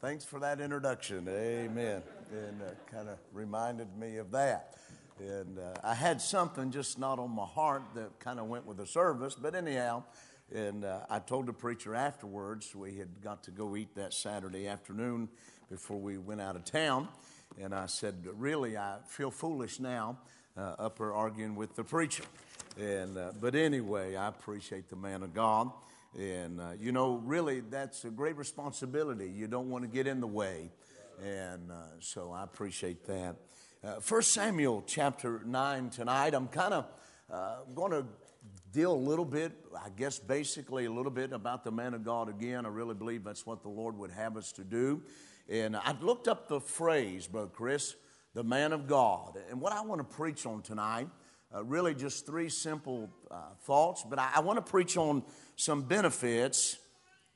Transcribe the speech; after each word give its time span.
Thanks 0.00 0.24
for 0.24 0.40
that 0.40 0.62
introduction. 0.62 1.28
Amen. 1.28 2.02
And 2.32 2.62
uh, 2.62 2.70
kind 2.90 3.10
of 3.10 3.18
reminded 3.34 3.98
me 3.98 4.16
of 4.16 4.30
that. 4.30 4.76
And 5.18 5.58
uh, 5.58 5.74
I 5.84 5.92
had 5.92 6.22
something 6.22 6.70
just 6.70 6.98
not 6.98 7.18
on 7.18 7.30
my 7.32 7.44
heart 7.44 7.82
that 7.96 8.18
kind 8.18 8.40
of 8.40 8.46
went 8.46 8.64
with 8.64 8.78
the 8.78 8.86
service, 8.86 9.34
but 9.34 9.54
anyhow, 9.54 10.04
and 10.54 10.86
uh, 10.86 11.00
I 11.10 11.18
told 11.18 11.44
the 11.44 11.52
preacher 11.52 11.94
afterwards, 11.94 12.74
we 12.74 12.96
had 12.96 13.20
got 13.20 13.44
to 13.44 13.50
go 13.50 13.76
eat 13.76 13.94
that 13.96 14.14
Saturday 14.14 14.66
afternoon 14.68 15.28
before 15.70 16.00
we 16.00 16.16
went 16.16 16.40
out 16.40 16.56
of 16.56 16.64
town. 16.64 17.06
And 17.60 17.74
I 17.74 17.84
said, 17.84 18.26
Really, 18.38 18.78
I 18.78 19.00
feel 19.06 19.30
foolish 19.30 19.80
now 19.80 20.16
uh, 20.56 20.76
up 20.78 20.98
arguing 20.98 21.56
with 21.56 21.76
the 21.76 21.84
preacher. 21.84 22.24
And, 22.80 23.18
uh, 23.18 23.32
but 23.38 23.54
anyway, 23.54 24.16
I 24.16 24.28
appreciate 24.28 24.88
the 24.88 24.96
man 24.96 25.22
of 25.22 25.34
God. 25.34 25.70
And, 26.18 26.60
uh, 26.60 26.72
you 26.80 26.92
know, 26.92 27.20
really, 27.24 27.60
that's 27.60 28.04
a 28.04 28.10
great 28.10 28.36
responsibility. 28.36 29.28
You 29.28 29.46
don't 29.46 29.70
want 29.70 29.84
to 29.84 29.88
get 29.88 30.06
in 30.06 30.20
the 30.20 30.26
way. 30.26 30.70
And 31.22 31.70
uh, 31.70 31.74
so 32.00 32.32
I 32.32 32.42
appreciate 32.42 33.04
that. 33.06 33.36
Uh, 33.82 33.94
1 34.06 34.22
Samuel 34.22 34.82
chapter 34.86 35.40
9 35.44 35.90
tonight, 35.90 36.34
I'm 36.34 36.48
kind 36.48 36.74
of 36.74 36.86
uh, 37.30 37.56
going 37.74 37.92
to 37.92 38.04
deal 38.72 38.92
a 38.92 38.94
little 38.94 39.24
bit, 39.24 39.52
I 39.76 39.88
guess 39.90 40.18
basically 40.18 40.86
a 40.86 40.92
little 40.92 41.10
bit 41.10 41.32
about 41.32 41.64
the 41.64 41.70
man 41.70 41.94
of 41.94 42.04
God 42.04 42.28
again. 42.28 42.66
I 42.66 42.68
really 42.68 42.94
believe 42.94 43.24
that's 43.24 43.46
what 43.46 43.62
the 43.62 43.68
Lord 43.68 43.96
would 43.98 44.10
have 44.10 44.36
us 44.36 44.52
to 44.52 44.64
do. 44.64 45.02
And 45.48 45.76
I 45.76 45.94
looked 46.00 46.28
up 46.28 46.48
the 46.48 46.60
phrase, 46.60 47.26
Brother 47.26 47.50
Chris, 47.52 47.94
the 48.34 48.44
man 48.44 48.72
of 48.72 48.86
God. 48.86 49.38
And 49.50 49.60
what 49.60 49.72
I 49.72 49.80
want 49.82 50.00
to 50.00 50.16
preach 50.16 50.46
on 50.46 50.62
tonight, 50.62 51.08
uh, 51.54 51.64
really 51.64 51.94
just 51.94 52.26
three 52.26 52.48
simple 52.48 53.10
uh, 53.30 53.36
thoughts, 53.62 54.04
but 54.08 54.18
I, 54.18 54.30
I 54.36 54.40
want 54.40 54.64
to 54.64 54.70
preach 54.70 54.96
on 54.96 55.22
some 55.56 55.82
benefits 55.82 56.78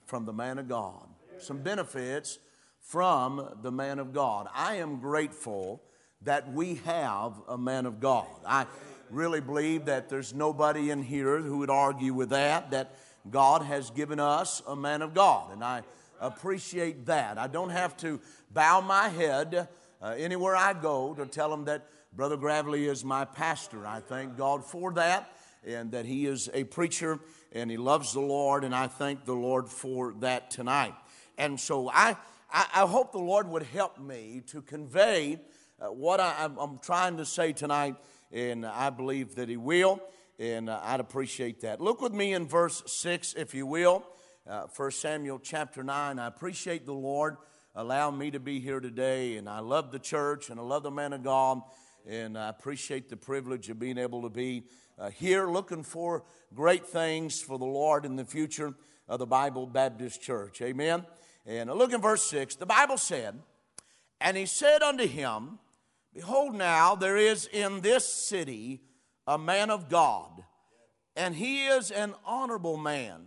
from 0.07 0.25
the 0.25 0.33
man 0.33 0.59
of 0.59 0.69
God. 0.69 1.07
Some 1.39 1.63
benefits 1.63 2.39
from 2.81 3.57
the 3.63 3.73
man 3.73 3.99
of 3.99 4.13
God. 4.13 4.49
I 4.55 4.77
am 4.77 5.01
grateful 5.01 5.83
that 6.23 6.53
we 6.53 6.77
have 6.85 7.33
a 7.49 7.59
man 7.59 7.87
of 7.87 8.01
God. 8.01 8.29
I 8.47 8.67
really 9.11 9.41
believe 9.41 9.87
that 9.87 10.09
there's 10.09 10.33
nobody 10.33 10.91
in 10.91 11.03
here 11.03 11.39
who 11.41 11.59
would 11.59 11.71
argue 11.71 12.15
with 12.15 12.31
that, 12.31 12.71
that 12.71 12.95
God 13.31 13.63
has 13.63 13.91
given 13.91 14.21
us 14.21 14.63
a 14.67 14.77
man 14.77 15.03
of 15.03 15.15
God. 15.15 15.53
And 15.53 15.65
I 15.65 15.83
appreciate 16.21 17.07
that. 17.07 17.39
I 17.39 17.47
don't 17.47 17.71
have 17.71 17.97
to 17.99 18.21
bow 18.53 18.81
my 18.81 19.09
head 19.09 19.69
uh, 20.03 20.15
anywhere 20.17 20.57
I 20.57 20.73
go 20.75 21.15
to 21.15 21.27
tell 21.27 21.51
them 21.51 21.65
that 21.65 21.87
Brother 22.17 22.37
Gravely 22.37 22.87
is 22.87 23.05
my 23.05 23.25
pastor. 23.25 23.85
I 23.85 23.99
thank 23.99 24.37
God 24.37 24.65
for 24.65 24.93
that 24.93 25.33
and 25.67 25.91
that 25.91 26.07
he 26.07 26.27
is 26.27 26.49
a 26.55 26.63
preacher 26.63 27.19
and 27.51 27.69
he 27.69 27.77
loves 27.77 28.13
the 28.13 28.21
Lord, 28.21 28.63
and 28.63 28.73
I 28.73 28.87
thank 28.87 29.25
the 29.25 29.35
Lord 29.35 29.69
for 29.69 30.15
that 30.21 30.49
tonight. 30.49 30.95
And 31.39 31.59
so 31.59 31.89
I, 31.89 32.17
I, 32.53 32.67
I 32.73 32.87
hope 32.87 33.11
the 33.11 33.19
Lord 33.19 33.49
would 33.49 33.65
help 33.65 33.99
me 33.99 34.43
to 34.49 34.63
convey 34.63 35.41
uh, 35.81 35.87
what 35.87 36.21
I, 36.21 36.45
am 36.45 36.79
trying 36.81 37.17
to 37.17 37.25
say 37.25 37.53
tonight, 37.53 37.97
and 38.31 38.65
I 38.65 38.91
believe 38.91 39.35
that 39.35 39.49
he 39.49 39.57
will, 39.57 40.01
and 40.39 40.71
uh, 40.71 40.81
I'd 40.85 41.01
appreciate 41.01 41.63
that. 41.63 41.81
Look 41.81 42.01
with 42.01 42.13
me 42.13 42.33
in 42.33 42.47
verse 42.47 42.83
6, 42.87 43.35
if 43.37 43.55
you 43.55 43.67
will, 43.67 44.05
uh, 44.49 44.67
1 44.77 44.91
Samuel 44.93 45.41
chapter 45.41 45.83
9. 45.83 46.21
I 46.21 46.27
appreciate 46.29 46.87
the 46.87 46.93
Lord 46.93 47.39
allowing 47.75 48.17
me 48.17 48.31
to 48.31 48.39
be 48.39 48.61
here 48.61 48.79
today, 48.79 49.37
and 49.37 49.49
I 49.49 49.59
love 49.59 49.91
the 49.91 49.99
church, 49.99 50.51
and 50.51 50.61
I 50.61 50.63
love 50.63 50.85
the 50.85 50.93
man 50.93 51.13
of 51.13 51.25
God, 51.25 51.61
and 52.07 52.37
I 52.37 52.49
appreciate 52.49 53.09
the 53.09 53.17
privilege 53.17 53.71
of 53.71 53.79
being 53.79 53.99
able 53.99 54.23
to 54.23 54.29
be 54.29 54.65
uh, 54.99 55.11
here 55.11 55.49
looking 55.49 55.83
for 55.83 56.25
great 56.55 56.87
things 56.87 57.41
for 57.41 57.59
the 57.59 57.65
Lord 57.65 58.05
in 58.05 58.17
the 58.17 58.25
future 58.25 58.75
of 59.09 59.19
the 59.19 59.27
Bible 59.27 59.67
Baptist 59.67 60.21
Church. 60.21 60.61
Amen. 60.61 61.05
And 61.47 61.71
look 61.71 61.93
in 61.93 62.01
verse 62.01 62.25
6. 62.25 62.57
The 62.57 62.67
Bible 62.67 62.99
said, 62.99 63.41
And 64.21 64.37
he 64.37 64.47
said 64.47 64.83
unto 64.83 65.07
him, 65.07 65.59
Behold, 66.13 66.55
now 66.55 66.95
there 66.95 67.17
is 67.17 67.47
in 67.47 67.81
this 67.81 68.07
city 68.07 68.81
a 69.27 69.39
man 69.39 69.71
of 69.71 69.89
God, 69.89 70.45
and 71.17 71.35
he 71.35 71.67
is 71.67 71.91
an 71.91 72.15
honorable 72.25 72.77
man. 72.77 73.23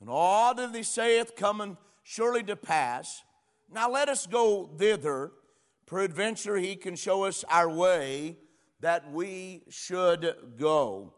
And 0.00 0.08
all 0.08 0.54
that 0.54 0.74
he 0.74 0.82
saith 0.82 1.34
cometh 1.36 1.76
surely 2.02 2.42
to 2.44 2.56
pass. 2.56 3.22
Now 3.72 3.90
let 3.90 4.08
us 4.08 4.26
go 4.26 4.66
thither. 4.76 5.32
Peradventure 5.86 6.56
he 6.56 6.76
can 6.76 6.96
show 6.96 7.24
us 7.24 7.44
our 7.48 7.68
way 7.68 8.38
that 8.80 9.10
we 9.12 9.62
should 9.68 10.34
go. 10.58 11.14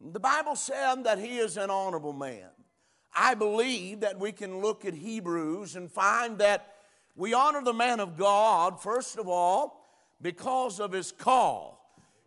The 0.00 0.20
Bible 0.20 0.56
said 0.56 1.04
that 1.04 1.18
he 1.18 1.38
is 1.38 1.56
an 1.56 1.70
honorable 1.70 2.12
man. 2.12 2.48
I 3.14 3.34
believe 3.34 4.00
that 4.00 4.18
we 4.18 4.32
can 4.32 4.60
look 4.60 4.84
at 4.84 4.94
Hebrews 4.94 5.76
and 5.76 5.90
find 5.90 6.38
that 6.38 6.74
we 7.16 7.34
honor 7.34 7.62
the 7.62 7.74
man 7.74 8.00
of 8.00 8.16
God, 8.16 8.80
first 8.80 9.18
of 9.18 9.28
all, 9.28 9.88
because 10.22 10.80
of 10.80 10.92
his 10.92 11.12
call. 11.12 11.80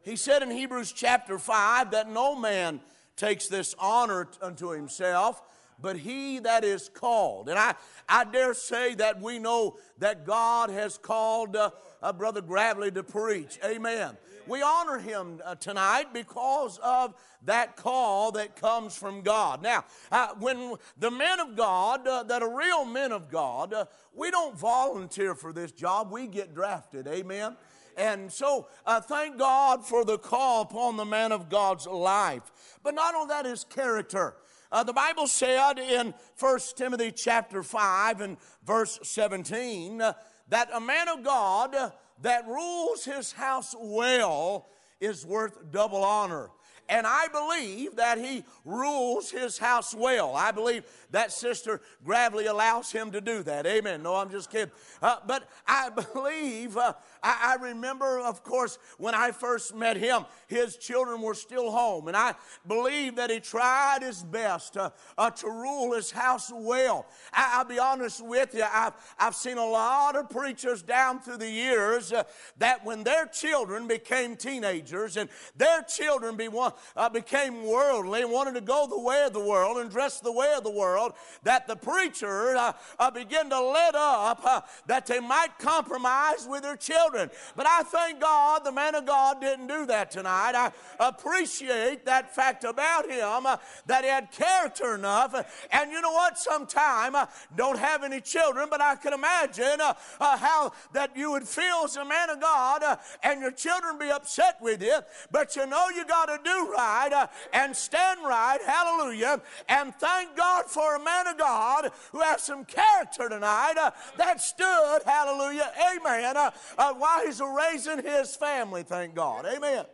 He 0.04 0.16
said 0.16 0.44
in 0.44 0.52
Hebrews 0.52 0.92
chapter 0.92 1.40
5 1.40 1.92
that 1.92 2.10
no 2.10 2.36
man 2.36 2.82
takes 3.16 3.48
this 3.48 3.74
honor 3.80 4.28
unto 4.42 4.72
himself, 4.72 5.42
but 5.84 5.98
he 5.98 6.40
that 6.40 6.64
is 6.64 6.90
called. 6.90 7.50
And 7.50 7.60
I, 7.60 7.76
I 8.10 8.24
dare 8.24 8.56
say 8.56 8.96
that 8.96 9.22
we 9.22 9.38
know 9.38 9.78
that 10.00 10.26
God 10.26 10.72
has 10.72 10.98
called 10.98 11.56
uh, 11.56 11.70
uh, 12.02 12.12
Brother 12.12 12.42
Gravely 12.42 12.90
to 12.92 13.04
preach. 13.04 13.60
Amen 13.64 14.18
we 14.48 14.62
honor 14.62 15.00
him 15.00 15.40
uh, 15.44 15.56
tonight 15.56 16.14
because 16.14 16.80
of 16.84 17.14
that 17.46 17.76
call 17.76 18.32
that 18.34 18.56
comes 18.56 18.96
from 18.96 19.22
God. 19.22 19.62
Now, 19.62 19.86
uh, 20.12 20.30
when 20.40 20.76
the 20.98 21.12
men 21.12 21.40
of 21.40 21.56
God, 21.56 22.08
uh, 22.08 22.24
that 22.24 22.42
are 22.42 22.58
real 22.58 22.86
men 22.86 23.12
of 23.12 23.30
God, 23.30 23.74
uh, 23.74 23.86
we 24.14 24.32
don't 24.32 24.58
volunteer 24.58 25.36
for 25.36 25.54
this 25.54 25.72
job, 25.72 26.12
we 26.12 26.28
get 26.28 26.54
drafted. 26.54 27.08
Amen. 27.08 27.56
And 27.96 28.32
so, 28.32 28.68
uh, 28.86 29.02
thank 29.02 29.38
God 29.38 29.86
for 29.86 30.04
the 30.04 30.18
call 30.18 30.64
upon 30.64 30.98
the 30.98 31.06
man 31.06 31.32
of 31.32 31.50
God's 31.50 31.86
life. 31.86 32.78
But 32.82 32.96
not 32.96 33.14
only 33.14 33.28
that, 33.30 33.46
his 33.46 33.64
character. 33.64 34.36
Uh, 34.74 34.84
the 34.84 34.92
Bible 34.92 35.28
said 35.28 35.78
in 35.78 36.16
1 36.40 36.60
Timothy 36.76 37.12
chapter 37.12 37.62
5 37.62 38.22
and 38.22 38.38
verse 38.66 38.98
17 39.04 40.02
uh, 40.02 40.14
that 40.50 40.68
a 40.74 40.82
man 40.82 41.08
of 41.10 41.24
God 41.24 41.76
that 42.24 42.48
rules 42.48 43.06
his 43.06 43.34
house 43.34 43.76
well 43.80 44.68
is 45.00 45.28
worth 45.28 45.72
double 45.72 46.04
honor. 46.04 46.50
And 46.90 47.08
I 47.08 47.28
believe 47.28 47.96
that 47.96 48.18
he 48.18 48.44
rules 48.66 49.32
his 49.32 49.58
house 49.58 49.96
well. 49.96 50.36
I 50.36 50.52
believe 50.52 50.84
that 51.12 51.32
Sister 51.32 51.82
Gravely 52.04 52.48
allows 52.48 52.92
him 52.92 53.12
to 53.12 53.22
do 53.22 53.42
that. 53.44 53.66
Amen. 53.66 54.04
No, 54.04 54.16
I'm 54.16 54.30
just 54.30 54.52
kidding. 54.52 54.72
Uh, 55.02 55.18
but 55.26 55.48
I 55.66 55.90
believe, 56.14 56.76
uh, 56.76 56.94
I, 57.22 57.56
I, 57.58 57.64
remember, 57.64 58.20
of 58.20 58.44
course, 58.44 58.78
when 58.98 59.16
I 59.16 59.32
first 59.32 59.74
met 59.74 59.96
him, 59.96 60.26
his 60.48 60.76
children 60.76 61.22
were 61.22 61.36
still 61.36 61.72
home. 61.72 62.10
And 62.10 62.18
I 62.18 62.36
believe 62.68 63.16
that 63.16 63.30
he 63.30 63.40
tried 63.40 64.02
his 64.02 64.22
best 64.22 64.76
uh, 64.76 64.90
to 65.30 65.48
rule 65.48 65.94
his 65.94 66.12
house 66.12 66.52
well. 66.54 67.06
I, 67.32 67.60
will 67.60 67.70
be 67.70 67.80
honest 67.80 68.26
with 68.26 68.54
you, 68.54 68.66
I've, 68.70 68.94
I've 69.18 69.36
seen 69.36 69.58
a 69.58 69.66
lot 69.66 70.18
of 70.18 70.30
preachers 70.30 70.82
down 70.82 71.22
through 71.22 71.38
the 71.38 71.50
years 71.50 72.12
uh, 72.12 72.24
that 72.58 72.84
when 72.84 73.04
their 73.04 73.26
children 73.28 73.88
became 73.88 74.36
teenagers 74.36 75.16
and 75.16 75.30
their 75.56 75.82
children 75.84 76.36
be 76.36 76.50
one, 76.50 76.73
uh, 76.96 77.10
became 77.10 77.66
worldly 77.66 78.24
wanted 78.26 78.56
to 78.56 78.62
go 78.62 78.88
the 78.88 79.00
way 79.00 79.24
of 79.26 79.34
the 79.34 79.40
world 79.40 79.78
and 79.78 79.90
dress 79.90 80.20
the 80.20 80.32
way 80.32 80.54
of 80.58 80.64
the 80.64 80.72
world, 80.72 81.14
that 81.44 81.68
the 81.68 81.76
preacher 81.76 82.56
uh, 82.56 82.74
uh, 83.00 83.12
began 83.12 83.50
to 83.50 83.60
let 83.60 83.96
up 83.96 84.42
uh, 84.44 84.62
that 84.88 85.06
they 85.06 85.20
might 85.20 85.58
compromise 85.60 86.48
with 86.50 86.64
their 86.64 86.76
children. 86.76 87.30
But 87.56 87.68
I 87.68 87.84
thank 87.84 88.20
God 88.20 88.66
the 88.66 88.72
man 88.72 88.96
of 88.96 89.06
God 89.06 89.40
didn't 89.40 89.68
do 89.68 89.86
that 89.86 90.12
tonight. 90.12 90.54
I 90.56 90.72
appreciate 91.00 92.06
that 92.06 92.34
fact 92.34 92.64
about 92.64 93.10
him 93.10 93.46
uh, 93.46 93.58
that 93.86 94.04
he 94.04 94.10
had 94.10 94.32
character 94.32 94.96
enough. 94.96 95.34
And 95.72 95.92
you 95.92 96.02
know 96.02 96.12
what? 96.12 96.38
Sometime 96.38 97.16
uh, 97.16 97.28
don't 97.56 97.78
have 97.78 98.04
any 98.04 98.22
children, 98.22 98.68
but 98.70 98.82
I 98.82 98.96
can 98.96 99.14
imagine 99.14 99.80
how 100.20 100.72
that 100.94 101.16
you 101.16 101.32
would 101.32 101.48
feel 101.48 101.84
as 101.86 101.96
a 101.96 102.06
man 102.06 102.30
of 102.30 102.42
God 102.42 102.84
and 103.22 103.42
your 103.42 103.52
children 103.52 103.98
be 103.98 104.10
upset 104.10 104.58
with 104.62 104.82
you. 104.82 105.00
But 105.32 105.56
you 105.56 105.66
know 105.68 105.90
you 105.90 106.06
got 106.06 106.26
to 106.26 106.40
do 106.44 106.63
right 106.72 107.12
uh, 107.14 107.28
and 107.54 107.76
stand 107.76 108.20
right, 108.24 108.60
hallelujah, 108.66 109.42
and 109.70 109.94
thank 109.96 110.36
God 110.36 110.66
for 110.66 110.96
a 110.96 111.04
man 111.04 111.28
of 111.28 111.38
God 111.38 111.92
who 112.12 112.22
has 112.22 112.42
some 112.42 112.66
character 112.66 113.30
tonight 113.30 113.76
uh, 113.80 113.92
that 114.18 114.42
stood, 114.42 115.00
hallelujah, 115.06 115.72
amen, 115.96 116.38
uh, 116.38 116.52
uh, 116.78 116.94
while 116.94 117.26
he's 117.26 117.42
raising 117.42 118.04
his 118.04 118.36
family, 118.36 118.84
thank 118.84 119.16
God, 119.16 119.46
amen, 119.46 119.86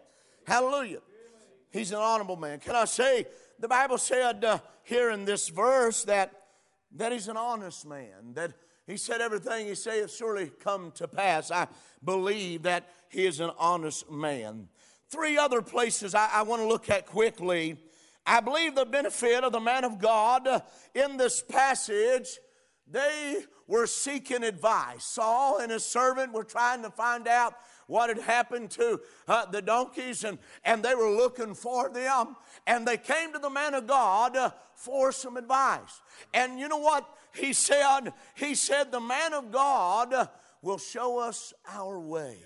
hallelujah. 0.45 0.99
He's 1.71 1.91
an 1.91 1.99
honorable 1.99 2.35
man. 2.35 2.59
Can 2.59 2.75
I 2.75 2.85
say, 2.85 3.27
the 3.59 3.67
Bible 3.67 3.97
said 3.97 4.43
uh, 4.43 4.59
here 4.83 5.11
in 5.11 5.25
this 5.25 5.49
verse 5.49 6.03
that, 6.05 6.33
that 6.95 7.11
he's 7.11 7.27
an 7.27 7.37
honest 7.37 7.85
man, 7.85 8.33
that 8.33 8.53
he 8.87 8.97
said 8.97 9.21
everything 9.21 9.67
he 9.67 9.75
saith 9.75 10.11
surely 10.11 10.49
come 10.63 10.91
to 10.95 11.07
pass. 11.07 11.51
I 11.51 11.67
believe 12.03 12.63
that 12.63 12.89
he 13.09 13.27
is 13.27 13.39
an 13.39 13.51
honest 13.59 14.09
man. 14.09 14.67
Three 15.09 15.37
other 15.37 15.61
places 15.61 16.13
I, 16.13 16.29
I 16.31 16.41
want 16.43 16.61
to 16.61 16.67
look 16.67 16.89
at 16.89 17.05
quickly. 17.05 17.77
I 18.25 18.41
believe 18.41 18.75
the 18.75 18.85
benefit 18.85 19.43
of 19.43 19.51
the 19.51 19.59
man 19.59 19.83
of 19.83 19.99
God 19.99 20.47
in 20.93 21.17
this 21.17 21.41
passage 21.41 22.37
they 22.91 23.37
were 23.67 23.85
seeking 23.85 24.43
advice. 24.43 25.03
Saul 25.03 25.59
and 25.59 25.71
his 25.71 25.85
servant 25.85 26.33
were 26.33 26.43
trying 26.43 26.81
to 26.83 26.89
find 26.89 27.27
out 27.27 27.53
what 27.87 28.09
had 28.09 28.19
happened 28.19 28.71
to 28.71 28.99
uh, 29.27 29.45
the 29.45 29.61
donkeys, 29.61 30.23
and, 30.23 30.37
and 30.63 30.83
they 30.83 30.95
were 30.95 31.11
looking 31.11 31.53
for 31.53 31.89
them. 31.89 32.35
And 32.67 32.87
they 32.87 32.97
came 32.97 33.33
to 33.33 33.39
the 33.39 33.49
man 33.49 33.73
of 33.73 33.87
God 33.87 34.35
uh, 34.35 34.51
for 34.75 35.11
some 35.11 35.37
advice. 35.37 36.01
And 36.33 36.59
you 36.59 36.67
know 36.67 36.77
what 36.77 37.07
he 37.33 37.53
said? 37.53 38.13
He 38.35 38.55
said, 38.55 38.91
The 38.91 38.99
man 38.99 39.33
of 39.33 39.51
God 39.51 40.29
will 40.61 40.77
show 40.77 41.19
us 41.19 41.53
our 41.67 41.99
way. 41.99 42.37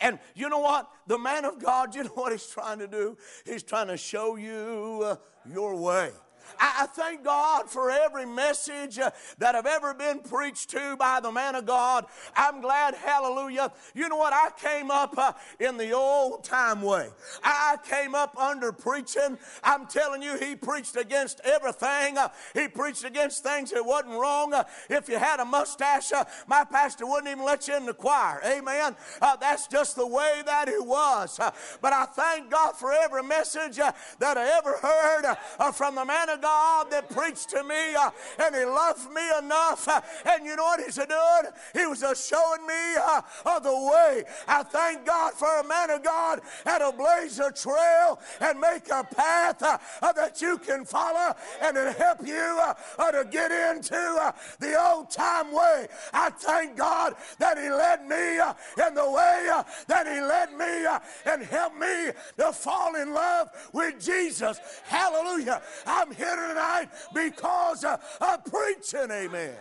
And 0.00 0.18
you 0.34 0.48
know 0.48 0.58
what? 0.58 0.88
The 1.06 1.18
man 1.18 1.44
of 1.44 1.62
God, 1.62 1.94
you 1.94 2.04
know 2.04 2.10
what 2.10 2.32
he's 2.32 2.46
trying 2.46 2.78
to 2.78 2.86
do? 2.86 3.16
He's 3.44 3.62
trying 3.62 3.88
to 3.88 3.96
show 3.96 4.36
you 4.36 5.02
uh, 5.04 5.16
your 5.50 5.76
way. 5.76 6.10
I, 6.58 6.86
thank 6.86 7.24
God 7.24 7.68
for 7.68 7.90
every 7.90 8.26
message 8.26 8.98
uh, 8.98 9.10
that 9.38 9.54
I've 9.54 9.66
ever 9.66 9.94
been 9.94 10.20
preached 10.20 10.70
to 10.70 10.96
by 10.96 11.20
the 11.20 11.32
man 11.32 11.54
of 11.54 11.66
God. 11.66 12.06
I'm 12.36 12.60
glad, 12.60 12.94
hallelujah. 12.94 13.72
You 13.94 14.08
know 14.08 14.16
what? 14.16 14.32
I 14.32 14.50
came 14.56 14.90
up 14.90 15.16
uh, 15.16 15.32
in 15.58 15.76
the 15.76 15.92
old 15.92 16.44
time 16.44 16.82
way. 16.82 17.08
I 17.42 17.76
came 17.88 18.14
up 18.14 18.36
under 18.38 18.72
preaching. 18.72 19.38
I'm 19.62 19.86
telling 19.86 20.22
you, 20.22 20.36
he 20.38 20.56
preached 20.56 20.96
against 20.96 21.40
everything. 21.44 22.18
Uh, 22.18 22.28
he 22.52 22.68
preached 22.68 23.04
against 23.04 23.42
things 23.42 23.70
that 23.72 23.84
wasn't 23.84 24.14
wrong. 24.14 24.54
Uh, 24.54 24.64
if 24.88 25.08
you 25.08 25.18
had 25.18 25.40
a 25.40 25.44
mustache, 25.44 26.12
uh, 26.12 26.24
my 26.46 26.64
pastor 26.64 27.06
wouldn't 27.06 27.28
even 27.28 27.44
let 27.44 27.68
you 27.68 27.76
in 27.76 27.86
the 27.86 27.94
choir. 27.94 28.40
Amen. 28.44 28.96
That's 29.40 29.66
just 29.66 29.96
the 29.96 30.06
way 30.06 30.42
that 30.46 30.68
it 30.68 30.84
was. 30.84 31.38
But 31.80 31.92
I 31.92 32.06
thank 32.06 32.50
God 32.50 32.72
for 32.76 32.92
every 32.92 33.22
message 33.22 33.76
that 33.76 33.94
I 34.20 34.58
ever 34.58 34.76
heard 34.78 35.36
from 35.74 35.94
the 35.94 36.04
man 36.04 36.28
of 36.28 36.33
God 36.38 36.90
that 36.90 37.08
preached 37.10 37.50
to 37.50 37.62
me, 37.64 37.94
uh, 37.94 38.10
and 38.42 38.54
He 38.54 38.64
loved 38.64 39.10
me 39.12 39.22
enough. 39.38 39.86
Uh, 39.88 40.00
and 40.26 40.44
you 40.44 40.56
know 40.56 40.64
what 40.64 40.80
He's 40.80 40.96
doing? 40.96 41.52
He 41.72 41.86
was 41.86 42.02
uh, 42.02 42.14
showing 42.14 42.66
me 42.66 42.96
uh, 42.96 43.58
the 43.60 43.90
way. 43.92 44.24
I 44.48 44.62
thank 44.62 45.06
God 45.06 45.34
for 45.34 45.60
a 45.60 45.64
man 45.64 45.90
of 45.90 46.02
God 46.02 46.40
that'll 46.64 46.92
blaze 46.92 47.38
a 47.38 47.52
trail 47.52 48.20
and 48.40 48.60
make 48.60 48.88
a 48.90 49.04
path 49.04 49.62
uh, 49.62 49.78
uh, 50.02 50.12
that 50.12 50.40
you 50.40 50.58
can 50.58 50.84
follow 50.84 51.34
and 51.62 51.76
it'll 51.76 51.92
help 51.92 52.26
you 52.26 52.60
to 52.98 53.26
get 53.30 53.50
into 53.50 54.32
the 54.58 54.80
old 54.80 55.10
time 55.10 55.52
way. 55.52 55.86
I 56.12 56.30
thank 56.30 56.76
God 56.76 57.14
that 57.38 57.56
He 57.58 57.70
led 57.70 58.06
me 58.06 58.40
in 58.86 58.94
the 58.94 59.10
way 59.10 59.50
that 59.86 60.06
He 60.06 60.20
led 60.20 60.52
me 60.52 60.86
and 61.26 61.42
helped 61.42 61.78
me 61.78 62.10
to 62.38 62.52
fall 62.52 62.94
in 62.96 63.12
love 63.12 63.48
with 63.72 64.04
Jesus. 64.04 64.58
Hallelujah. 64.84 65.62
I'm 65.86 66.12
here 66.12 66.23
here 66.24 66.48
tonight 66.48 66.88
because 67.14 67.84
uh, 67.84 67.96
I'm 68.20 68.40
preaching. 68.42 69.10
Amen. 69.10 69.54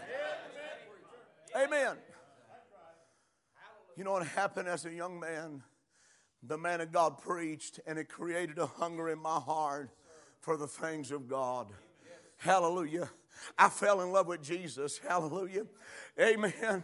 Amen. 1.56 1.96
You 3.96 4.04
know 4.04 4.14
what 4.14 4.26
happened 4.26 4.68
as 4.68 4.86
a 4.86 4.94
young 4.94 5.20
man? 5.20 5.62
The 6.42 6.58
man 6.58 6.82
of 6.82 6.92
God 6.92 7.20
preached, 7.20 7.80
and 7.86 7.98
it 7.98 8.10
created 8.10 8.58
a 8.58 8.66
hunger 8.66 9.10
in 9.10 9.20
my 9.20 9.40
heart 9.40 9.92
for 10.42 10.58
the 10.58 10.68
things 10.68 11.12
of 11.12 11.30
God. 11.30 11.68
Hallelujah. 12.38 13.10
I 13.58 13.70
fell 13.70 14.02
in 14.02 14.12
love 14.12 14.28
with 14.28 14.42
Jesus. 14.42 15.00
Hallelujah. 15.08 15.66
Amen. 16.20 16.84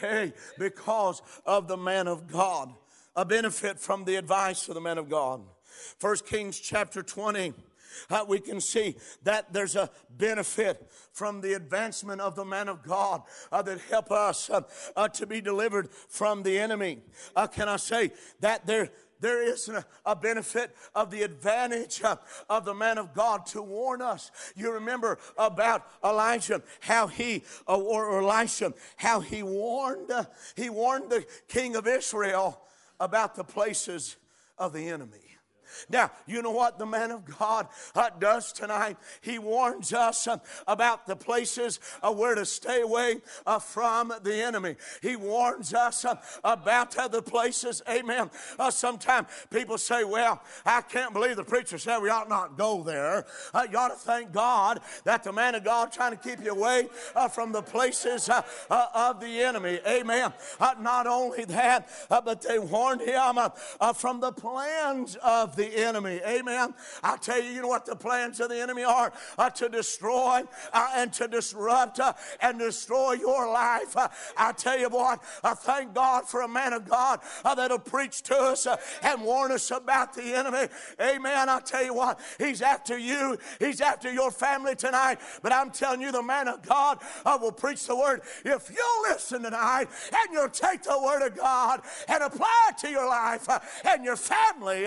Hey, 0.00 0.32
because 0.58 1.22
of 1.44 1.66
the 1.66 1.76
man 1.76 2.06
of 2.08 2.30
God. 2.30 2.72
A 3.16 3.24
benefit 3.24 3.78
from 3.78 4.04
the 4.04 4.14
advice 4.14 4.68
of 4.68 4.74
the 4.74 4.80
man 4.80 4.96
of 4.96 5.08
God. 5.08 5.42
First 5.98 6.26
Kings 6.26 6.60
chapter 6.60 7.02
20 7.02 7.54
uh, 8.10 8.24
we 8.26 8.40
can 8.40 8.60
see 8.60 8.96
that 9.22 9.52
there's 9.52 9.76
a 9.76 9.90
benefit 10.10 10.90
from 11.12 11.40
the 11.40 11.54
advancement 11.54 12.20
of 12.20 12.36
the 12.36 12.44
man 12.44 12.68
of 12.68 12.82
God 12.82 13.22
uh, 13.52 13.62
that 13.62 13.80
help 13.82 14.10
us 14.10 14.50
uh, 14.50 14.62
uh 14.96 15.08
to 15.08 15.26
be 15.26 15.40
delivered 15.40 15.90
from 15.90 16.42
the 16.42 16.58
enemy. 16.58 16.98
Uh, 17.36 17.46
can 17.46 17.68
I 17.68 17.76
say 17.76 18.12
that 18.40 18.66
there? 18.66 18.90
there 19.20 19.42
is 19.42 19.70
a 20.04 20.16
benefit 20.16 20.74
of 20.94 21.10
the 21.10 21.22
advantage 21.22 22.02
uh, 22.02 22.16
of 22.48 22.64
the 22.64 22.74
man 22.74 22.98
of 22.98 23.14
God 23.14 23.46
to 23.46 23.62
warn 23.62 24.02
us. 24.02 24.30
You 24.56 24.72
remember 24.72 25.18
about 25.36 25.86
Elijah, 26.02 26.62
how 26.80 27.06
he, 27.06 27.44
or 27.66 28.22
Elisha, 28.22 28.72
how 28.96 29.20
he 29.20 29.42
warned, 29.42 30.10
he 30.56 30.70
warned 30.70 31.10
the 31.10 31.26
king 31.48 31.76
of 31.76 31.86
Israel 31.86 32.62
about 32.98 33.34
the 33.34 33.44
places 33.44 34.16
of 34.58 34.72
the 34.72 34.88
enemy. 34.88 35.29
Now, 35.88 36.10
you 36.26 36.42
know 36.42 36.50
what 36.50 36.78
the 36.78 36.86
man 36.86 37.10
of 37.10 37.24
God 37.38 37.68
uh, 37.94 38.10
does 38.18 38.52
tonight? 38.52 38.96
He 39.20 39.38
warns 39.38 39.92
us 39.92 40.26
uh, 40.26 40.38
about 40.66 41.06
the 41.06 41.16
places 41.16 41.80
uh, 42.02 42.12
where 42.12 42.34
to 42.34 42.44
stay 42.44 42.82
away 42.82 43.18
uh, 43.46 43.58
from 43.58 44.12
the 44.22 44.34
enemy. 44.34 44.76
He 45.02 45.16
warns 45.16 45.74
us 45.74 46.04
uh, 46.04 46.16
about 46.44 46.90
the 47.10 47.22
places, 47.22 47.82
amen. 47.88 48.30
Uh, 48.58 48.70
sometimes 48.70 49.28
people 49.50 49.78
say, 49.78 50.04
well, 50.04 50.42
I 50.66 50.82
can't 50.82 51.12
believe 51.12 51.36
the 51.36 51.44
preacher 51.44 51.78
said 51.78 51.98
we 51.98 52.10
ought 52.10 52.28
not 52.28 52.56
go 52.58 52.82
there. 52.82 53.24
you 53.70 53.78
ought 53.78 53.88
to 53.88 53.94
thank 53.94 54.32
God 54.32 54.80
that 55.04 55.22
the 55.22 55.32
man 55.32 55.54
of 55.54 55.64
God 55.64 55.92
trying 55.92 56.12
to 56.12 56.16
keep 56.16 56.44
you 56.44 56.52
away 56.52 56.88
from 57.32 57.52
the 57.52 57.62
places 57.62 58.28
of 58.68 59.20
the 59.20 59.40
enemy. 59.40 59.80
Amen. 59.86 60.32
not 60.80 61.06
only 61.06 61.44
that, 61.46 61.88
but 62.08 62.42
they 62.42 62.58
warned 62.58 63.00
him 63.02 63.38
from 63.94 64.20
the 64.20 64.32
plans 64.32 65.16
of 65.16 65.56
the 65.60 65.76
enemy. 65.76 66.20
Amen. 66.26 66.74
I 67.02 67.16
tell 67.16 67.40
you, 67.40 67.50
you 67.50 67.62
know 67.62 67.68
what 67.68 67.84
the 67.84 67.96
plans 67.96 68.40
of 68.40 68.48
the 68.48 68.60
enemy 68.60 68.82
are? 68.84 69.12
Uh, 69.38 69.50
to 69.50 69.68
destroy 69.68 70.42
uh, 70.72 70.88
and 70.94 71.12
to 71.12 71.28
disrupt 71.28 72.00
uh, 72.00 72.14
and 72.40 72.58
destroy 72.58 73.12
your 73.12 73.50
life. 73.50 73.96
Uh, 73.96 74.08
I 74.36 74.52
tell 74.52 74.78
you 74.78 74.88
what, 74.88 75.22
I 75.44 75.54
thank 75.54 75.94
God 75.94 76.26
for 76.26 76.42
a 76.42 76.48
man 76.48 76.72
of 76.72 76.88
God 76.88 77.20
uh, 77.44 77.54
that'll 77.54 77.78
preach 77.78 78.22
to 78.22 78.36
us 78.36 78.66
uh, 78.66 78.78
and 79.02 79.22
warn 79.22 79.52
us 79.52 79.70
about 79.70 80.14
the 80.14 80.34
enemy. 80.34 80.68
Amen. 81.00 81.48
I 81.48 81.60
tell 81.60 81.84
you 81.84 81.94
what, 81.94 82.18
he's 82.38 82.62
after 82.62 82.96
you, 82.96 83.36
he's 83.58 83.80
after 83.80 84.10
your 84.10 84.30
family 84.30 84.74
tonight. 84.74 85.18
But 85.42 85.52
I'm 85.52 85.70
telling 85.70 86.00
you, 86.00 86.10
the 86.10 86.22
man 86.22 86.48
of 86.48 86.62
God 86.62 87.00
will 87.26 87.52
preach 87.52 87.86
the 87.86 87.96
word. 87.96 88.22
If 88.44 88.70
you 88.70 89.04
listen 89.08 89.42
tonight 89.42 89.88
and 90.12 90.32
you'll 90.32 90.48
take 90.48 90.82
the 90.82 91.00
word 91.02 91.26
of 91.26 91.36
God 91.36 91.82
and 92.08 92.22
apply 92.22 92.70
it 92.70 92.78
to 92.78 92.90
your 92.90 93.06
life 93.06 93.46
and 93.84 94.04
your 94.04 94.16
family, 94.16 94.86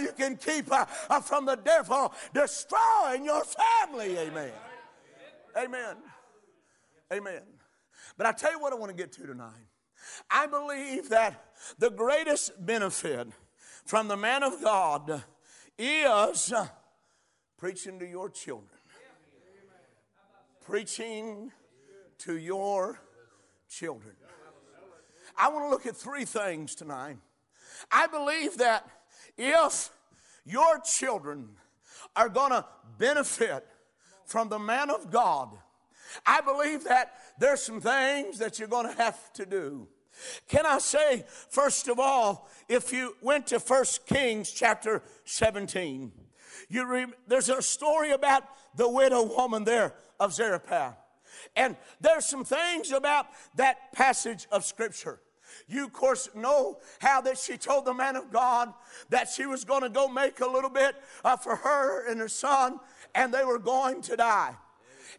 you 0.00 0.09
you 0.18 0.24
can 0.26 0.36
keep 0.36 0.70
uh, 0.72 0.86
uh, 1.08 1.20
from 1.20 1.46
the 1.46 1.56
devil 1.56 2.12
destroying 2.32 3.24
your 3.24 3.42
family. 3.44 4.18
Amen. 4.18 4.52
Amen. 5.56 5.96
Amen. 7.12 7.42
But 8.16 8.26
I 8.26 8.32
tell 8.32 8.52
you 8.52 8.60
what 8.60 8.72
I 8.72 8.76
want 8.76 8.90
to 8.90 8.96
get 8.96 9.12
to 9.12 9.26
tonight. 9.26 9.52
I 10.30 10.46
believe 10.46 11.08
that 11.10 11.44
the 11.78 11.90
greatest 11.90 12.64
benefit 12.64 13.28
from 13.84 14.08
the 14.08 14.16
man 14.16 14.42
of 14.42 14.62
God 14.62 15.22
is 15.78 16.52
uh, 16.52 16.66
preaching 17.56 17.98
to 17.98 18.06
your 18.06 18.28
children. 18.28 18.68
Preaching 20.64 21.50
to 22.18 22.36
your 22.36 23.00
children. 23.68 24.14
I 25.36 25.48
want 25.48 25.64
to 25.64 25.70
look 25.70 25.86
at 25.86 25.96
three 25.96 26.24
things 26.24 26.74
tonight. 26.74 27.16
I 27.90 28.06
believe 28.06 28.58
that 28.58 28.88
if 29.36 29.90
your 30.50 30.80
children 30.80 31.48
are 32.16 32.28
going 32.28 32.50
to 32.50 32.64
benefit 32.98 33.66
from 34.24 34.48
the 34.48 34.58
man 34.58 34.90
of 34.90 35.10
God. 35.10 35.56
I 36.26 36.40
believe 36.40 36.84
that 36.84 37.12
there's 37.38 37.62
some 37.62 37.80
things 37.80 38.38
that 38.38 38.58
you're 38.58 38.68
going 38.68 38.88
to 38.88 39.02
have 39.02 39.32
to 39.34 39.46
do. 39.46 39.88
Can 40.48 40.66
I 40.66 40.78
say, 40.78 41.24
first 41.50 41.88
of 41.88 41.98
all, 41.98 42.48
if 42.68 42.92
you 42.92 43.14
went 43.22 43.46
to 43.48 43.58
1 43.58 43.84
Kings 44.06 44.50
chapter 44.50 45.02
17, 45.24 46.12
you 46.68 46.86
re- 46.86 47.06
there's 47.26 47.48
a 47.48 47.62
story 47.62 48.10
about 48.10 48.42
the 48.76 48.88
widow 48.88 49.22
woman 49.22 49.64
there 49.64 49.94
of 50.18 50.32
Zarephath. 50.34 50.96
And 51.56 51.76
there's 52.00 52.26
some 52.26 52.44
things 52.44 52.90
about 52.90 53.26
that 53.56 53.92
passage 53.92 54.46
of 54.50 54.64
Scripture 54.64 55.20
you, 55.68 55.84
of 55.84 55.92
course, 55.92 56.28
know 56.34 56.78
how 57.00 57.20
that 57.22 57.38
she 57.38 57.56
told 57.56 57.84
the 57.84 57.94
man 57.94 58.16
of 58.16 58.32
God 58.32 58.72
that 59.08 59.28
she 59.28 59.46
was 59.46 59.64
going 59.64 59.82
to 59.82 59.88
go 59.88 60.08
make 60.08 60.40
a 60.40 60.46
little 60.46 60.70
bit 60.70 60.96
uh, 61.24 61.36
for 61.36 61.56
her 61.56 62.08
and 62.10 62.20
her 62.20 62.28
son, 62.28 62.80
and 63.14 63.32
they 63.32 63.44
were 63.44 63.58
going 63.58 64.02
to 64.02 64.16
die. 64.16 64.54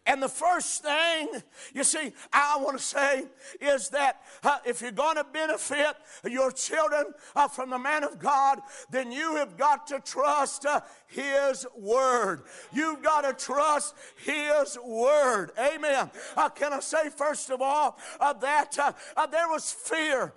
And 0.06 0.22
the 0.22 0.28
first 0.28 0.82
thing, 0.82 1.28
you 1.74 1.84
see, 1.84 2.12
I 2.32 2.58
want 2.60 2.78
to 2.78 2.82
say 2.82 3.24
is 3.60 3.90
that 3.90 4.22
uh, 4.42 4.58
if 4.64 4.80
you're 4.80 4.90
going 4.90 5.16
to 5.16 5.24
benefit 5.24 5.96
your 6.28 6.50
children 6.50 7.06
uh, 7.34 7.48
from 7.48 7.70
the 7.70 7.78
man 7.78 8.04
of 8.04 8.18
God, 8.18 8.60
then 8.90 9.12
you 9.12 9.36
have 9.36 9.56
got 9.56 9.86
to 9.88 10.00
trust 10.00 10.66
uh, 10.66 10.80
His 11.06 11.66
word. 11.76 12.42
You've 12.72 13.02
got 13.02 13.22
to 13.22 13.32
trust 13.44 13.94
His 14.16 14.78
word. 14.84 15.50
Amen. 15.58 16.10
Uh, 16.36 16.48
can 16.48 16.72
I 16.72 16.80
say, 16.80 17.08
first 17.08 17.50
of 17.50 17.60
all, 17.60 17.98
uh, 18.20 18.32
that 18.34 18.78
uh, 18.78 19.26
there 19.26 19.48
was 19.48 19.72
fear. 19.72 20.32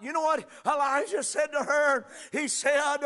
you 0.00 0.12
know 0.12 0.22
what 0.22 0.48
Elijah 0.66 1.22
said 1.22 1.48
to 1.52 1.64
her? 1.64 2.06
He 2.32 2.48
said, 2.48 2.98